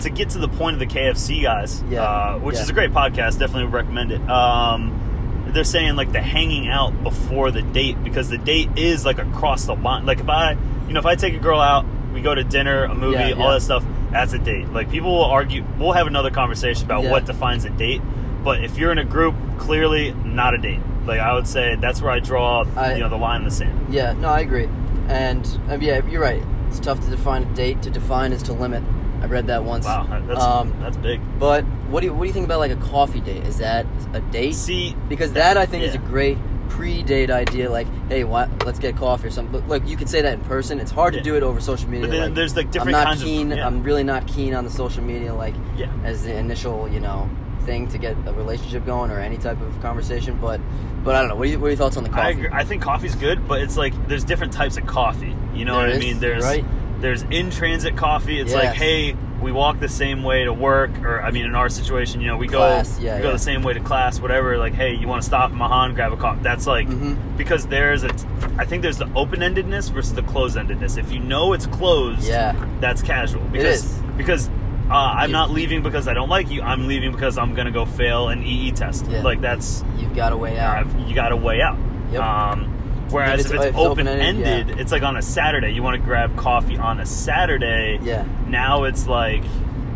to 0.00 0.10
get 0.10 0.30
to 0.30 0.38
the 0.38 0.48
point 0.48 0.74
of 0.74 0.80
the 0.80 0.86
KFC 0.86 1.42
guys, 1.42 1.82
Yeah, 1.88 2.02
uh, 2.02 2.38
which 2.38 2.56
yeah. 2.56 2.62
is 2.62 2.70
a 2.70 2.72
great 2.72 2.92
podcast. 2.92 3.38
Definitely 3.38 3.64
recommend 3.64 4.12
it. 4.12 4.20
Um, 4.30 5.48
they're 5.52 5.64
saying 5.64 5.96
like 5.96 6.12
the 6.12 6.20
hanging 6.20 6.68
out 6.68 7.02
before 7.02 7.50
the 7.50 7.62
date 7.62 8.02
because 8.04 8.28
the 8.28 8.38
date 8.38 8.68
is 8.76 9.04
like 9.04 9.18
across 9.18 9.64
the 9.64 9.74
line. 9.74 10.06
Like 10.06 10.20
if 10.20 10.28
I, 10.28 10.56
you 10.86 10.92
know, 10.92 11.00
if 11.00 11.06
I 11.06 11.14
take 11.14 11.34
a 11.34 11.38
girl 11.38 11.60
out, 11.60 11.86
we 12.12 12.20
go 12.20 12.34
to 12.34 12.44
dinner, 12.44 12.84
a 12.84 12.94
movie, 12.94 13.16
Yeah, 13.16 13.42
all 13.42 13.52
that 13.52 13.62
stuff. 13.62 13.84
That's 14.10 14.32
a 14.32 14.38
date. 14.38 14.68
Like 14.68 14.90
people 14.90 15.10
will 15.12 15.24
argue. 15.24 15.64
We'll 15.78 15.92
have 15.92 16.06
another 16.06 16.30
conversation 16.30 16.84
about 16.84 17.04
what 17.04 17.26
defines 17.26 17.64
a 17.64 17.70
date. 17.70 18.02
But 18.44 18.62
if 18.62 18.78
you're 18.78 18.92
in 18.92 18.98
a 18.98 19.04
group, 19.04 19.34
clearly 19.58 20.12
not 20.12 20.54
a 20.54 20.58
date. 20.58 20.80
Like 21.08 21.20
I 21.20 21.32
would 21.34 21.46
say 21.48 21.74
that's 21.76 22.00
where 22.02 22.10
I 22.12 22.20
draw, 22.20 22.64
I- 22.76 22.94
you 22.94 23.00
know, 23.00 23.08
the 23.08 23.16
line 23.16 23.40
in 23.40 23.44
the 23.46 23.50
sand. 23.50 23.92
Yeah, 23.92 24.12
no, 24.12 24.28
I 24.28 24.40
agree. 24.40 24.68
And 25.08 25.46
um, 25.68 25.80
yeah, 25.82 26.06
you're 26.06 26.20
right. 26.20 26.42
It's 26.68 26.78
tough 26.78 27.00
to 27.00 27.10
define 27.10 27.42
a 27.44 27.54
date. 27.54 27.80
To 27.82 27.90
define 27.90 28.32
is 28.32 28.42
to 28.44 28.52
limit. 28.52 28.82
I 29.22 29.26
read 29.26 29.46
that 29.48 29.64
once. 29.64 29.84
Wow, 29.86 30.06
that's 30.28 30.40
Um, 30.40 30.72
that's 30.80 30.96
big. 30.98 31.20
But 31.40 31.64
what 31.90 32.00
do 32.00 32.06
you 32.06 32.12
what 32.14 32.22
do 32.24 32.26
you 32.28 32.32
think 32.34 32.44
about 32.44 32.58
like 32.60 32.70
a 32.70 32.76
coffee 32.76 33.20
date? 33.20 33.42
Is 33.44 33.56
that 33.58 33.86
a 34.12 34.20
date? 34.20 34.54
See, 34.54 34.94
Because 35.08 35.32
that 35.32 35.56
I 35.56 35.66
think 35.66 35.82
is 35.82 35.94
a 35.94 35.98
great 35.98 36.36
pre-date 36.68 37.30
idea. 37.30 37.70
Like, 37.70 37.86
hey, 38.10 38.24
what? 38.24 38.64
Let's 38.66 38.78
get 38.78 38.94
coffee 38.96 39.26
or 39.28 39.30
something. 39.30 39.50
But 39.60 39.66
like, 39.68 39.88
you 39.88 39.96
could 39.96 40.08
say 40.10 40.20
that 40.20 40.34
in 40.34 40.40
person. 40.44 40.78
It's 40.78 40.90
hard 40.90 41.14
Yeah. 41.14 41.20
to 41.20 41.24
do 41.24 41.34
it 41.36 41.42
over 41.42 41.58
social 41.60 41.88
media. 41.88 42.06
But 42.06 42.10
then 42.12 42.20
like, 42.26 42.34
there's, 42.34 42.54
like, 42.54 42.70
different 42.70 42.94
I'm 42.94 43.00
not 43.04 43.06
kinds 43.08 43.22
of- 43.22 43.26
keen. 43.26 43.50
yeah. 43.50 43.66
I'm 43.66 43.82
really 43.82 44.04
not 44.04 44.26
keen 44.28 44.54
on 44.54 44.64
the 44.64 44.70
social 44.70 45.02
media. 45.02 45.34
Like, 45.34 45.54
Yeah. 45.76 45.86
as 46.04 46.22
the 46.24 46.36
initial, 46.36 46.86
you 46.88 47.00
know, 47.00 47.28
thing 47.68 47.86
to 47.88 47.98
get 47.98 48.16
a 48.26 48.32
relationship 48.32 48.86
going 48.86 49.10
or 49.10 49.20
any 49.20 49.36
type 49.36 49.60
of 49.60 49.78
conversation. 49.82 50.38
But, 50.40 50.58
but 51.04 51.14
I 51.14 51.20
don't 51.20 51.28
know. 51.28 51.36
What, 51.36 51.44
do 51.44 51.50
you, 51.50 51.60
what 51.60 51.66
are 51.66 51.70
your 51.70 51.76
thoughts 51.76 51.96
on 51.98 52.02
the 52.02 52.08
coffee? 52.08 52.48
I. 52.48 52.60
I 52.60 52.64
think 52.64 52.82
coffee's 52.82 53.14
good, 53.14 53.46
but 53.46 53.60
it's 53.60 53.76
like 53.76 53.92
there's 54.08 54.24
different 54.24 54.52
types 54.54 54.76
of 54.78 54.86
coffee. 54.86 55.36
You 55.54 55.64
know 55.66 55.78
There 55.78 55.88
what 55.88 55.96
I 55.96 55.98
mean? 55.98 56.18
There's 56.18 56.44
right. 56.44 56.64
there's 57.00 57.22
in 57.24 57.50
transit 57.50 57.96
coffee. 57.96 58.40
It's 58.40 58.54
like, 58.54 58.74
hey, 58.74 59.14
we 59.42 59.52
walk 59.52 59.78
the 59.80 59.88
same 59.88 60.22
way 60.24 60.44
to 60.44 60.52
work, 60.52 60.90
or 61.04 61.20
I 61.22 61.30
mean, 61.30 61.44
in 61.44 61.54
our 61.54 61.68
situation, 61.68 62.20
you 62.22 62.26
know, 62.28 62.36
we 62.38 62.48
Class, 62.48 62.96
go 62.96 63.02
yeah, 63.04 63.16
we 63.16 63.22
go 63.22 63.32
the 63.32 63.38
same 63.38 63.62
way 63.62 63.74
to 63.74 63.80
class, 63.80 64.18
whatever. 64.18 64.56
Like, 64.58 64.72
hey, 64.74 64.94
you 64.94 65.06
want 65.06 65.22
to 65.22 65.26
stop 65.26 65.50
at 65.50 65.56
Mahan, 65.56 65.94
grab 65.94 66.12
a 66.12 66.16
coffee? 66.16 66.40
That's 66.42 66.66
like 66.66 66.88
Mhm. 66.88 67.36
because 67.36 67.66
there's 67.66 68.02
a 68.02 68.10
I 68.56 68.64
think 68.64 68.82
there's 68.82 68.98
the 68.98 69.10
open 69.14 69.40
endedness 69.40 69.90
versus 69.92 70.14
the 70.14 70.22
closed 70.22 70.56
endedness. 70.56 70.96
If 70.98 71.12
you 71.12 71.20
know 71.20 71.52
it's 71.52 71.66
closed, 71.66 72.22
Yeah. 72.26 72.54
that's 72.80 73.02
casual 73.02 73.44
because 73.52 73.84
is. 73.84 74.02
because. 74.16 74.48
Uh, 74.90 74.94
I'm 74.94 75.30
not 75.32 75.50
leaving 75.50 75.82
because 75.82 76.08
I 76.08 76.14
don't 76.14 76.28
like 76.30 76.50
you. 76.50 76.62
I'm 76.62 76.86
leaving 76.86 77.12
because 77.12 77.36
I'm 77.36 77.54
gonna 77.54 77.70
go 77.70 77.84
fail 77.84 78.28
an 78.28 78.42
EE 78.42 78.72
test. 78.72 79.06
Yeah. 79.06 79.22
Like 79.22 79.40
that's 79.40 79.84
You've 79.98 80.14
got 80.14 80.32
a 80.32 80.36
way 80.36 80.58
out. 80.58 80.86
you 81.00 81.14
got 81.14 81.32
a 81.32 81.36
way 81.36 81.60
out. 81.60 81.76
Yep. 82.10 82.22
Um, 82.22 83.08
whereas 83.10 83.44
If 83.44 83.52
it's- 83.52 83.66
it's, 83.66 83.76
open 83.76 84.08
ended, 84.08 84.36
open-ended, 84.36 84.80
it's 84.80 84.90
like 84.92 85.02
on 85.02 85.16
a 85.16 85.22
Saturday. 85.22 85.72
You 85.72 85.82
want 85.82 86.00
to 86.00 86.02
grab 86.02 86.36
coffee 86.36 86.78
on 86.78 87.00
a 87.00 87.06
Saturday. 87.06 87.98
Yeah. 88.02 88.24
Now 88.46 88.84
it's 88.84 89.06
like 89.06 89.44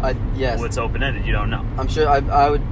I 0.03 0.15
yes. 0.37 0.59
what's 0.61 0.77
open 0.79 1.03
ended. 1.03 1.25
You 1.25 1.33
don't 1.33 1.49
know. 1.49 1.65
I'm 1.79 1.89
sure 1.89 2.09
I, 2.09 2.19
I 2.19 2.51
would 2.51 2.63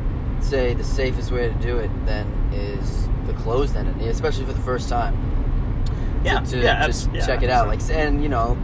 say 0.41 0.75
the 0.75 0.85
safest 0.85 1.31
way 1.33 1.49
to 1.49 1.55
do 1.55 1.79
it 1.79 1.91
then 2.05 2.27
is 2.53 3.09
the 3.27 3.33
closed 3.35 3.77
ended, 3.77 4.01
especially 4.09 4.45
for 4.45 4.53
the 4.53 4.61
first 4.63 4.89
time. 4.89 5.17
Yeah. 6.25 6.41
to, 6.41 6.51
to 6.51 6.59
yeah. 6.61 6.87
just 6.87 7.07
abs- 7.09 7.17
yeah, 7.17 7.27
check 7.27 7.43
it 7.43 7.49
out. 7.51 7.67
Like, 7.67 7.81
and 7.91 8.23
you 8.23 8.29
know, 8.29 8.59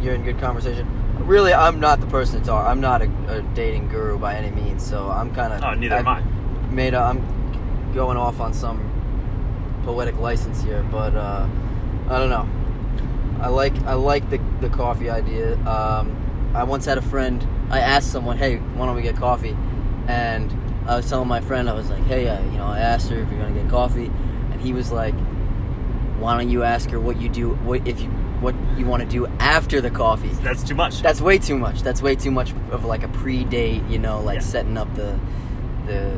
you're 0.00 0.14
in 0.14 0.22
good 0.22 0.38
conversation. 0.38 0.88
Really, 1.24 1.54
I'm 1.54 1.80
not 1.80 2.00
the 2.00 2.06
person 2.06 2.40
to 2.40 2.46
talk. 2.46 2.66
I'm 2.66 2.80
not 2.80 3.00
a, 3.00 3.10
a 3.28 3.42
dating 3.54 3.88
guru 3.88 4.18
by 4.18 4.34
any 4.34 4.50
means. 4.50 4.84
So 4.86 5.08
I'm 5.10 5.34
kind 5.34 5.54
of. 5.54 5.64
Oh, 5.64 5.72
neither 5.72 5.96
am 5.96 6.06
I. 6.06 6.20
Made 6.70 6.92
a, 6.92 6.98
I'm 6.98 7.92
going 7.94 8.18
off 8.18 8.40
on 8.40 8.52
some 8.52 8.90
poetic 9.84 10.18
license 10.18 10.62
here, 10.62 10.82
but 10.90 11.14
uh, 11.14 11.48
I 12.10 12.18
don't 12.18 12.28
know. 12.28 12.48
I 13.40 13.48
like 13.48 13.74
I 13.84 13.94
like 13.94 14.28
the 14.28 14.38
the 14.60 14.68
coffee 14.68 15.08
idea. 15.08 15.56
Um, 15.66 16.52
I 16.54 16.64
once 16.64 16.84
had 16.84 16.98
a 16.98 17.02
friend. 17.02 17.46
I 17.70 17.80
asked 17.80 18.12
someone, 18.12 18.36
"Hey, 18.36 18.56
why 18.56 18.84
don't 18.86 18.94
we 18.94 19.02
get 19.02 19.16
coffee?" 19.16 19.56
And 20.06 20.52
I 20.86 20.96
was 20.96 21.08
telling 21.08 21.28
my 21.28 21.40
friend, 21.40 21.70
I 21.70 21.72
was 21.72 21.88
like, 21.88 22.04
"Hey, 22.04 22.28
uh, 22.28 22.42
you 22.42 22.58
know, 22.58 22.66
I 22.66 22.80
asked 22.80 23.08
her 23.08 23.18
if 23.18 23.30
you're 23.30 23.40
gonna 23.40 23.58
get 23.58 23.70
coffee," 23.70 24.10
and 24.52 24.60
he 24.60 24.74
was 24.74 24.92
like, 24.92 25.14
"Why 26.18 26.36
don't 26.36 26.50
you 26.50 26.62
ask 26.62 26.90
her 26.90 27.00
what 27.00 27.20
you 27.20 27.28
do? 27.28 27.50
What 27.64 27.86
if 27.86 28.00
you 28.00 28.08
what 28.40 28.54
you 28.76 28.84
want 28.86 29.02
to 29.02 29.08
do 29.08 29.26
after 29.38 29.80
the 29.80 29.90
coffee?" 29.90 30.28
That's 30.42 30.62
too 30.62 30.74
much. 30.74 31.02
That's 31.02 31.20
way 31.20 31.38
too 31.38 31.56
much. 31.58 31.82
That's 31.82 32.02
way 32.02 32.14
too 32.16 32.30
much 32.30 32.52
of 32.70 32.84
like 32.84 33.02
a 33.02 33.08
pre-date, 33.08 33.82
you 33.88 33.98
know, 33.98 34.20
like 34.20 34.36
Yeah. 34.36 34.40
setting 34.40 34.76
up 34.76 34.94
the 34.94 35.18
the 35.86 36.12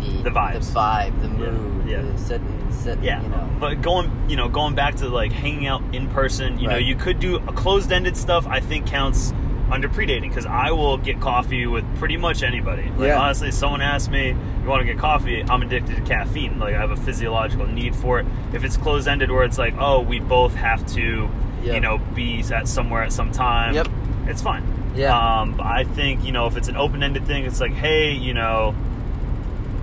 the, 0.00 0.22
The 0.22 0.30
vibes. 0.30 0.72
the 0.72 0.78
vibe, 0.78 1.20
the 1.22 1.28
Yeah, 1.44 1.50
mood, 1.50 1.88
yeah. 1.88 2.02
the 2.02 2.16
setting, 2.18 2.66
setting, 2.70 3.02
yeah. 3.02 3.20
you 3.20 3.28
know. 3.30 3.48
But 3.58 3.82
going, 3.82 4.12
you 4.28 4.36
know, 4.36 4.48
going 4.48 4.76
back 4.76 4.94
to 4.96 5.08
like 5.08 5.32
hanging 5.32 5.66
out 5.66 5.82
in 5.92 6.06
person, 6.08 6.58
you 6.60 6.68
know, 6.68 6.76
you 6.76 6.94
could 6.94 7.18
do 7.18 7.36
a 7.36 7.52
closed 7.52 7.90
ended 7.90 8.16
stuff. 8.16 8.46
I 8.46 8.60
think 8.60 8.86
counts 8.86 9.32
under 9.70 9.88
predating 9.88 10.28
because 10.28 10.46
I 10.46 10.70
will 10.70 10.96
get 10.96 11.20
coffee 11.20 11.66
with 11.66 11.84
pretty 11.98 12.16
much 12.16 12.42
anybody. 12.42 12.90
Like 12.96 13.08
Yeah. 13.08 13.20
honestly, 13.20 13.50
someone 13.50 13.82
asks 13.82 14.08
me, 14.08 14.28
"You 14.28 14.68
want 14.68 14.80
to 14.80 14.86
get 14.86 14.98
coffee?" 14.98 15.44
I'm 15.48 15.62
addicted 15.62 15.96
to 15.96 16.02
caffeine. 16.02 16.58
Like 16.58 16.74
I 16.74 16.78
have 16.78 16.90
a 16.90 16.96
physiological 16.96 17.66
need 17.66 17.94
for 17.94 18.20
it. 18.20 18.26
If 18.52 18.64
it's 18.64 18.76
closed 18.76 19.06
ended, 19.08 19.30
where 19.30 19.44
it's 19.44 19.58
like, 19.58 19.74
"Oh, 19.78 20.00
we 20.00 20.20
both 20.20 20.54
have 20.54 20.86
to," 20.94 21.28
Yep. 21.64 21.74
you 21.74 21.80
know, 21.80 21.98
be 22.14 22.42
at 22.52 22.66
somewhere 22.68 23.02
at 23.02 23.12
some 23.12 23.30
time. 23.30 23.74
Yep. 23.74 23.88
It's 24.26 24.42
fine. 24.42 24.62
Yeah. 24.96 25.16
Um, 25.16 25.52
but 25.52 25.66
I 25.66 25.84
think 25.84 26.24
you 26.24 26.32
know 26.32 26.46
if 26.46 26.56
it's 26.56 26.68
an 26.68 26.76
open 26.76 27.02
ended 27.02 27.26
thing, 27.26 27.44
it's 27.44 27.60
like, 27.60 27.72
hey, 27.74 28.12
you 28.12 28.32
know, 28.34 28.74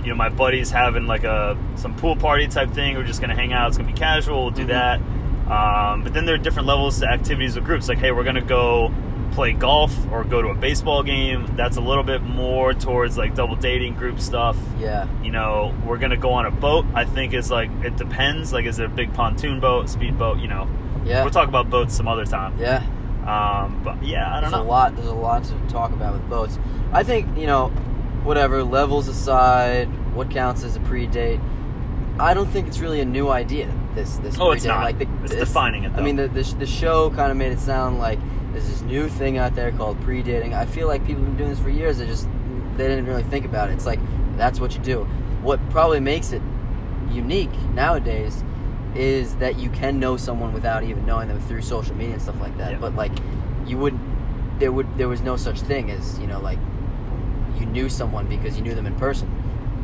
you 0.03 0.09
know, 0.09 0.15
my 0.15 0.29
buddy's 0.29 0.71
having 0.71 1.07
like 1.07 1.23
a 1.23 1.55
some 1.75 1.93
pool 1.95 2.15
party 2.15 2.47
type 2.47 2.71
thing. 2.71 2.95
We're 2.95 3.03
just 3.03 3.21
gonna 3.21 3.35
hang 3.35 3.53
out. 3.53 3.67
It's 3.69 3.77
gonna 3.77 3.91
be 3.91 3.97
casual. 3.97 4.41
We'll 4.43 4.51
do 4.51 4.65
Mhm. 4.65 4.67
that. 4.67 4.99
Um, 5.49 6.01
but 6.03 6.13
then 6.13 6.25
there 6.25 6.33
are 6.35 6.39
different 6.39 6.67
levels 6.67 6.99
to 7.01 7.07
activities 7.07 7.55
with 7.55 7.65
groups. 7.65 7.87
Like, 7.87 7.99
hey, 7.99 8.11
we're 8.11 8.23
gonna 8.23 8.41
go 8.41 8.91
play 9.35 9.51
golf 9.53 9.93
or 10.11 10.23
go 10.23 10.41
to 10.41 10.47
a 10.47 10.55
baseball 10.55 11.03
game. 11.03 11.45
That's 11.55 11.77
a 11.77 11.81
little 11.81 12.03
bit 12.03 12.21
more 12.23 12.73
towards 12.73 13.17
like 13.17 13.35
double 13.35 13.55
dating 13.55 13.95
group 13.95 14.19
stuff. 14.19 14.57
Yeah. 14.79 15.07
You 15.21 15.31
know, 15.31 15.73
we're 15.85 15.97
gonna 15.97 16.17
go 16.17 16.31
on 16.31 16.45
a 16.45 16.51
boat. 16.51 16.85
I 16.95 17.05
think 17.05 17.33
is 17.33 17.51
like 17.51 17.69
it 17.83 17.97
depends. 17.97 18.51
Like, 18.53 18.65
is 18.65 18.79
it 18.79 18.85
a 18.85 18.89
big 18.89 19.13
pontoon 19.13 19.59
boat, 19.59 19.89
speed 19.89 20.17
boat? 20.17 20.39
You 20.39 20.47
know, 20.47 20.67
Yeah. 21.03 21.21
we'll 21.21 21.31
talk 21.31 21.47
about 21.49 21.69
boats 21.69 21.93
some 21.95 22.07
other 22.07 22.25
time. 22.25 22.57
Yeah. 22.59 22.81
Um, 23.27 23.81
but 23.83 24.03
yeah, 24.03 24.29
I 24.29 24.41
don't 24.41 24.51
There's 24.51 24.53
know. 24.53 24.61
a 24.61 24.71
lot. 24.71 24.95
There's 24.95 25.07
a 25.07 25.13
lot 25.13 25.43
to 25.45 25.53
talk 25.67 25.91
about 25.91 26.13
with 26.13 26.27
boats. 26.29 26.57
I 26.93 27.03
think 27.03 27.37
you 27.37 27.47
know, 27.47 27.69
whatever 28.23 28.63
levels 28.63 29.07
aside, 29.07 29.87
what 30.15 30.29
counts 30.31 30.63
as 30.63 30.75
a 30.75 30.79
pre-date. 30.81 31.39
I 32.19 32.33
don't 32.33 32.47
think 32.47 32.67
it's 32.67 32.79
really 32.79 33.01
a 33.01 33.05
new 33.05 33.27
idea. 33.29 33.69
This 33.95 34.17
this. 34.17 34.37
Oh, 34.39 34.51
it's 34.51 34.63
pre-date. 34.63 34.75
not. 34.77 34.83
Like 34.83 34.99
the, 34.99 35.07
It's 35.23 35.31
this- 35.33 35.39
defining 35.49 35.83
it, 35.83 35.91
I 35.95 36.01
mean, 36.01 36.15
the, 36.15 36.27
the 36.29 36.43
the 36.59 36.65
show 36.65 37.09
kind 37.09 37.31
of 37.31 37.37
made 37.37 37.51
it 37.51 37.59
sound 37.59 37.97
like 37.99 38.19
there's 38.55 38.69
this 38.69 38.81
new 38.83 39.09
thing 39.09 39.37
out 39.37 39.53
there 39.53 39.73
called 39.73 39.99
pre-dating. 40.03 40.53
I 40.53 40.65
feel 40.65 40.87
like 40.87 41.05
people 41.05 41.21
have 41.25 41.31
been 41.31 41.37
doing 41.39 41.49
this 41.49 41.59
for 41.59 41.69
years. 41.69 41.97
They 41.97 42.05
just 42.05 42.25
they 42.77 42.87
didn't 42.87 43.05
really 43.05 43.23
think 43.23 43.43
about 43.43 43.69
it. 43.69 43.73
It's 43.73 43.85
like 43.85 43.99
that's 44.37 44.61
what 44.61 44.73
you 44.73 44.79
do. 44.79 45.03
What 45.43 45.59
probably 45.71 45.99
makes 45.99 46.31
it 46.31 46.41
unique 47.11 47.51
nowadays 47.73 48.45
is 48.95 49.35
that 49.35 49.59
you 49.59 49.69
can 49.71 49.99
know 49.99 50.15
someone 50.15 50.53
without 50.53 50.85
even 50.85 51.05
knowing 51.05 51.27
them 51.27 51.41
through 51.41 51.63
social 51.63 51.93
media 51.95 52.13
and 52.13 52.21
stuff 52.21 52.39
like 52.39 52.57
that. 52.57 52.71
Yeah. 52.71 52.77
But 52.77 52.95
like 52.95 53.11
you 53.67 53.77
wouldn't 53.77 54.01
there 54.57 54.71
would 54.71 54.87
there 54.97 55.09
was 55.09 55.19
no 55.19 55.35
such 55.35 55.59
thing 55.59 55.91
as, 55.91 56.17
you 56.19 56.27
know, 56.27 56.39
like 56.39 56.59
you 57.59 57.65
knew 57.65 57.89
someone 57.89 58.25
because 58.27 58.55
you 58.55 58.63
knew 58.63 58.73
them 58.73 58.85
in 58.85 58.95
person 58.95 59.29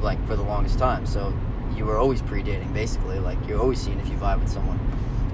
like 0.01 0.25
for 0.27 0.37
the 0.37 0.43
longest 0.43 0.79
time. 0.79 1.05
So 1.05 1.37
you 1.75 1.83
were 1.83 1.97
always 1.97 2.21
pre-dating 2.21 2.71
basically. 2.71 3.19
Like 3.19 3.37
you're 3.49 3.59
always 3.59 3.81
seeing 3.81 3.99
if 3.99 4.07
you 4.07 4.15
vibe 4.15 4.39
with 4.39 4.49
someone 4.49 4.79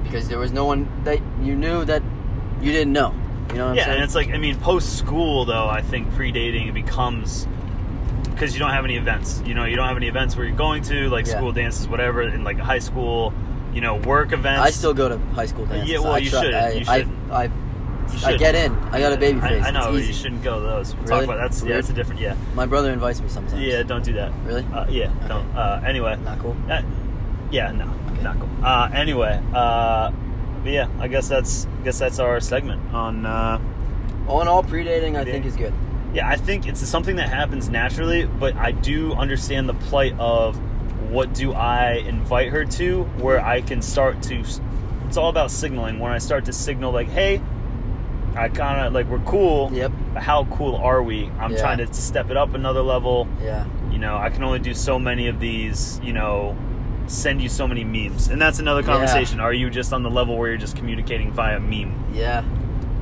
because 0.02 0.28
there 0.28 0.40
was 0.40 0.52
no 0.52 0.66
one 0.66 0.90
that 1.04 1.20
you 1.44 1.56
knew 1.56 1.86
that 1.86 2.02
you 2.62 2.72
didn't 2.72 2.94
know. 2.94 3.14
You 3.50 3.56
know 3.56 3.64
what 3.66 3.70
I'm 3.72 3.76
yeah, 3.78 3.84
saying? 3.86 3.96
and 3.96 4.04
it's 4.04 4.16
like 4.16 4.30
I 4.30 4.38
mean, 4.38 4.56
post 4.60 4.98
school 4.98 5.46
though, 5.46 5.68
I 5.68 5.82
think 5.82 6.10
predating 6.12 6.68
it 6.68 6.74
becomes 6.74 7.48
because 8.32 8.54
you 8.54 8.60
don't 8.60 8.72
have 8.72 8.86
any 8.86 8.98
events. 8.98 9.42
You 9.46 9.54
know, 9.56 9.66
you 9.66 9.76
don't 9.76 9.88
have 9.88 9.98
any 9.98 10.08
events 10.08 10.36
where 10.36 10.46
you're 10.46 10.56
going 10.56 10.84
to 10.84 11.10
like 11.10 11.26
Yeah. 11.26 11.38
school 11.38 11.52
dances, 11.52 11.88
whatever. 11.88 12.22
In 12.22 12.44
like 12.44 12.58
high 12.60 12.80
school, 12.80 13.34
you 13.74 13.82
know, 13.82 13.96
work 13.96 14.32
events. 14.34 14.62
I 14.62 14.70
still 14.70 14.94
go 14.94 15.10
to 15.10 15.18
high 15.34 15.46
school 15.48 15.66
dances. 15.66 15.90
Yeah, 15.90 16.00
well, 16.00 16.14
I 16.14 16.18
you 16.20 16.30
try- 16.30 16.42
should. 16.44 16.54
I, 16.54 16.70
You 16.72 16.80
should. 16.86 17.10
I, 17.32 17.44
You 17.46 17.52
I 18.26 18.38
get 18.38 18.56
in. 18.56 18.74
I 18.92 19.00
got 19.00 19.12
a 19.12 19.18
baby 19.18 19.40
face. 19.42 19.64
I 19.66 19.72
know, 19.72 19.92
but 19.92 19.96
easy. 19.96 20.08
you 20.08 20.14
shouldn't 20.14 20.42
go 20.44 20.60
to 20.60 20.66
those. 20.66 20.94
We'll 20.96 21.04
Really? 21.06 21.16
talk 21.16 21.24
about 21.36 21.38
that's 21.50 21.62
yeah, 21.64 21.76
that's 21.76 21.90
a 21.90 21.94
different 21.94 22.22
yeah. 22.22 22.36
My 22.56 22.66
brother 22.66 22.92
invites 22.92 23.20
me 23.22 23.28
sometimes. 23.28 23.62
Yeah, 23.62 23.84
don't 23.84 24.04
do 24.04 24.14
that. 24.14 24.32
Really? 24.46 24.66
Uh, 24.74 24.86
yeah, 24.90 25.12
don't. 25.28 25.46
Uh, 25.56 25.82
anyway, 25.86 26.18
Not 26.24 26.40
cool. 26.40 26.56
Uh, 26.70 26.82
yeah, 27.52 27.72
no, 27.72 27.84
Okay. 28.12 28.22
not 28.24 28.40
cool. 28.40 28.50
Uh, 28.64 28.90
anyway, 28.94 29.42
uh, 29.54 30.12
but 30.64 30.72
yeah, 30.72 30.88
I 31.00 31.08
guess 31.08 31.28
that's 31.28 31.66
I 31.80 31.84
guess 31.84 32.00
that's 32.00 32.20
our 32.20 32.40
segment 32.40 32.94
on. 32.94 33.26
Uh, 33.26 33.60
All 34.28 34.42
in 34.42 34.48
all, 34.48 34.64
predating 34.64 35.16
I 35.16 35.24
think 35.24 35.46
is 35.46 35.56
good. 35.56 35.74
yeah, 36.14 36.28
I 36.28 36.36
think 36.36 36.68
it's 36.68 36.86
something 36.88 37.16
that 37.18 37.30
happens 37.30 37.70
naturally, 37.70 38.26
but 38.26 38.56
I 38.56 38.72
do 38.72 39.14
understand 39.14 39.70
the 39.70 39.74
plight 39.74 40.16
of 40.20 40.58
what 41.10 41.34
do 41.34 41.54
I 41.54 42.04
invite 42.08 42.50
her 42.50 42.66
to, 42.66 43.04
where 43.22 43.40
I 43.44 43.62
can 43.62 43.82
start 43.82 44.22
to. 44.24 44.44
It's 45.08 45.16
all 45.18 45.30
about 45.30 45.52
signaling. 45.52 46.00
When 46.00 46.12
I 46.12 46.18
start 46.18 46.46
to 46.46 46.54
signal, 46.54 46.92
like, 46.92 47.08
hey, 47.08 47.42
I 48.36 48.50
kind 48.50 48.86
of 48.86 48.94
like 48.94 49.08
we're 49.08 49.20
cool. 49.20 49.72
Yep. 49.72 49.92
But 50.14 50.24
how 50.24 50.44
cool 50.52 50.76
are 50.76 51.02
we? 51.02 51.28
I'm 51.40 51.54
Yeah. 51.54 51.60
trying 51.62 51.78
to 51.78 51.92
step 51.94 52.30
it 52.30 52.36
up 52.38 52.54
another 52.54 52.82
level. 52.82 53.28
Yeah. 53.42 53.66
you 53.92 54.00
know 54.00 54.18
i 54.18 54.30
can 54.30 54.44
only 54.44 54.60
do 54.60 54.74
so 54.76 55.00
many 55.00 55.28
of 55.28 55.40
these 55.40 56.00
you 56.04 56.12
know 56.14 56.56
send 57.08 57.42
you 57.42 57.50
so 57.50 57.68
many 57.68 57.84
memes. 57.84 58.28
And 58.28 58.42
that's 58.42 58.60
another 58.60 58.82
Yeah. 58.82 58.88
conversation. 58.88 59.40
Are 59.40 59.54
you 59.54 59.70
just 59.70 59.94
on 59.94 60.04
the 60.04 60.10
level 60.10 60.38
where 60.38 60.50
you're 60.50 60.58
just 60.58 60.76
communicating 60.76 61.32
via 61.32 61.60
meme? 61.60 61.94
Yeah. 62.14 62.44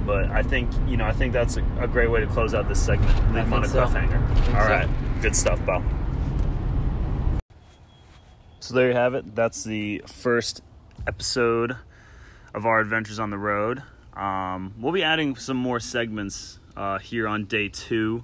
but 0.05 0.29
i 0.29 0.43
think 0.43 0.69
you 0.87 0.97
know 0.97 1.05
i 1.05 1.11
think 1.11 1.33
that's 1.33 1.57
a, 1.57 1.63
a 1.79 1.87
great 1.87 2.11
way 2.11 2.19
to 2.19 2.27
close 2.27 2.53
out 2.53 2.67
this 2.69 2.79
segment. 2.79 3.09
Leave 3.33 3.45
them 3.45 3.53
on 3.53 3.63
a 3.63 3.67
so. 3.67 3.83
cliffhanger 3.83 4.21
all 4.53 4.61
so. 4.61 4.69
right. 4.69 4.89
Good 5.21 5.35
stuff. 5.35 5.59
Bo 5.65 5.81
so 8.59 8.73
there 8.73 8.89
you 8.89 8.95
have 8.95 9.13
it. 9.13 9.35
That's 9.35 9.63
the 9.63 10.01
first 10.07 10.61
episode 11.07 11.75
of 12.53 12.65
our 12.65 12.79
adventures 12.79 13.19
on 13.19 13.29
the 13.29 13.37
road. 13.37 13.83
Um, 14.15 14.73
we'll 14.79 14.93
be 14.93 15.03
adding 15.03 15.35
some 15.35 15.57
more 15.57 15.79
segments 15.79 16.57
uh, 16.75 16.97
here 16.99 17.27
on 17.27 17.45
day 17.45 17.69
two. 17.69 18.23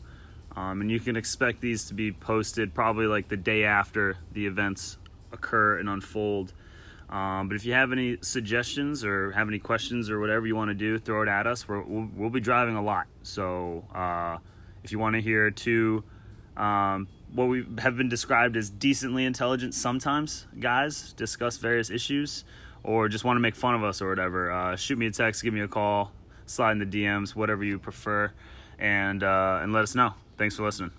Um, 0.55 0.81
and 0.81 0.89
you 0.91 0.99
can 0.99 1.15
expect 1.15 1.61
these 1.61 1.85
to 1.85 1.93
be 1.93 2.11
posted 2.11 2.73
probably 2.73 3.05
like 3.05 3.27
the 3.27 3.37
day 3.37 3.63
after 3.65 4.17
the 4.33 4.47
events 4.47 4.97
occur 5.31 5.77
and 5.77 5.89
unfold. 5.89 6.53
Um, 7.09 7.49
but 7.49 7.55
if 7.55 7.65
you 7.65 7.73
have 7.73 7.91
any 7.91 8.17
suggestions 8.21 9.03
or 9.03 9.31
have 9.31 9.49
any 9.49 9.59
questions 9.59 10.09
or 10.09 10.19
whatever 10.19 10.47
you 10.47 10.55
want 10.55 10.69
to 10.69 10.73
do, 10.75 10.97
throw 10.97 11.23
it 11.23 11.27
at 11.27 11.45
us. 11.45 11.67
We're, 11.67 11.81
we'll, 11.81 12.09
we'll 12.15 12.29
be 12.29 12.39
driving 12.39 12.75
a 12.75 12.81
lot. 12.81 13.07
So 13.23 13.83
uh, 13.93 14.37
if 14.83 14.91
you 14.91 14.99
want 14.99 15.15
to 15.15 15.21
hear 15.21 15.51
two, 15.51 16.03
um, 16.55 17.07
what 17.33 17.45
we 17.45 17.65
have 17.79 17.97
been 17.97 18.09
described 18.09 18.55
as 18.55 18.69
decently 18.69 19.25
intelligent 19.25 19.73
sometimes 19.73 20.47
guys 20.59 21.13
discuss 21.13 21.57
various 21.57 21.89
issues 21.89 22.43
or 22.83 23.09
just 23.09 23.23
want 23.23 23.37
to 23.37 23.41
make 23.41 23.55
fun 23.55 23.75
of 23.75 23.83
us 23.83 24.01
or 24.01 24.09
whatever, 24.09 24.51
uh, 24.51 24.75
shoot 24.75 24.97
me 24.97 25.05
a 25.05 25.11
text, 25.11 25.43
give 25.43 25.53
me 25.53 25.61
a 25.61 25.67
call, 25.67 26.11
slide 26.45 26.73
in 26.73 26.79
the 26.79 26.85
DMs, 26.85 27.35
whatever 27.35 27.63
you 27.63 27.77
prefer, 27.77 28.31
and, 28.79 29.21
uh, 29.21 29.59
and 29.61 29.71
let 29.73 29.83
us 29.83 29.95
know. 29.95 30.13
Thanks 30.37 30.55
for 30.55 30.63
listening. 30.63 30.91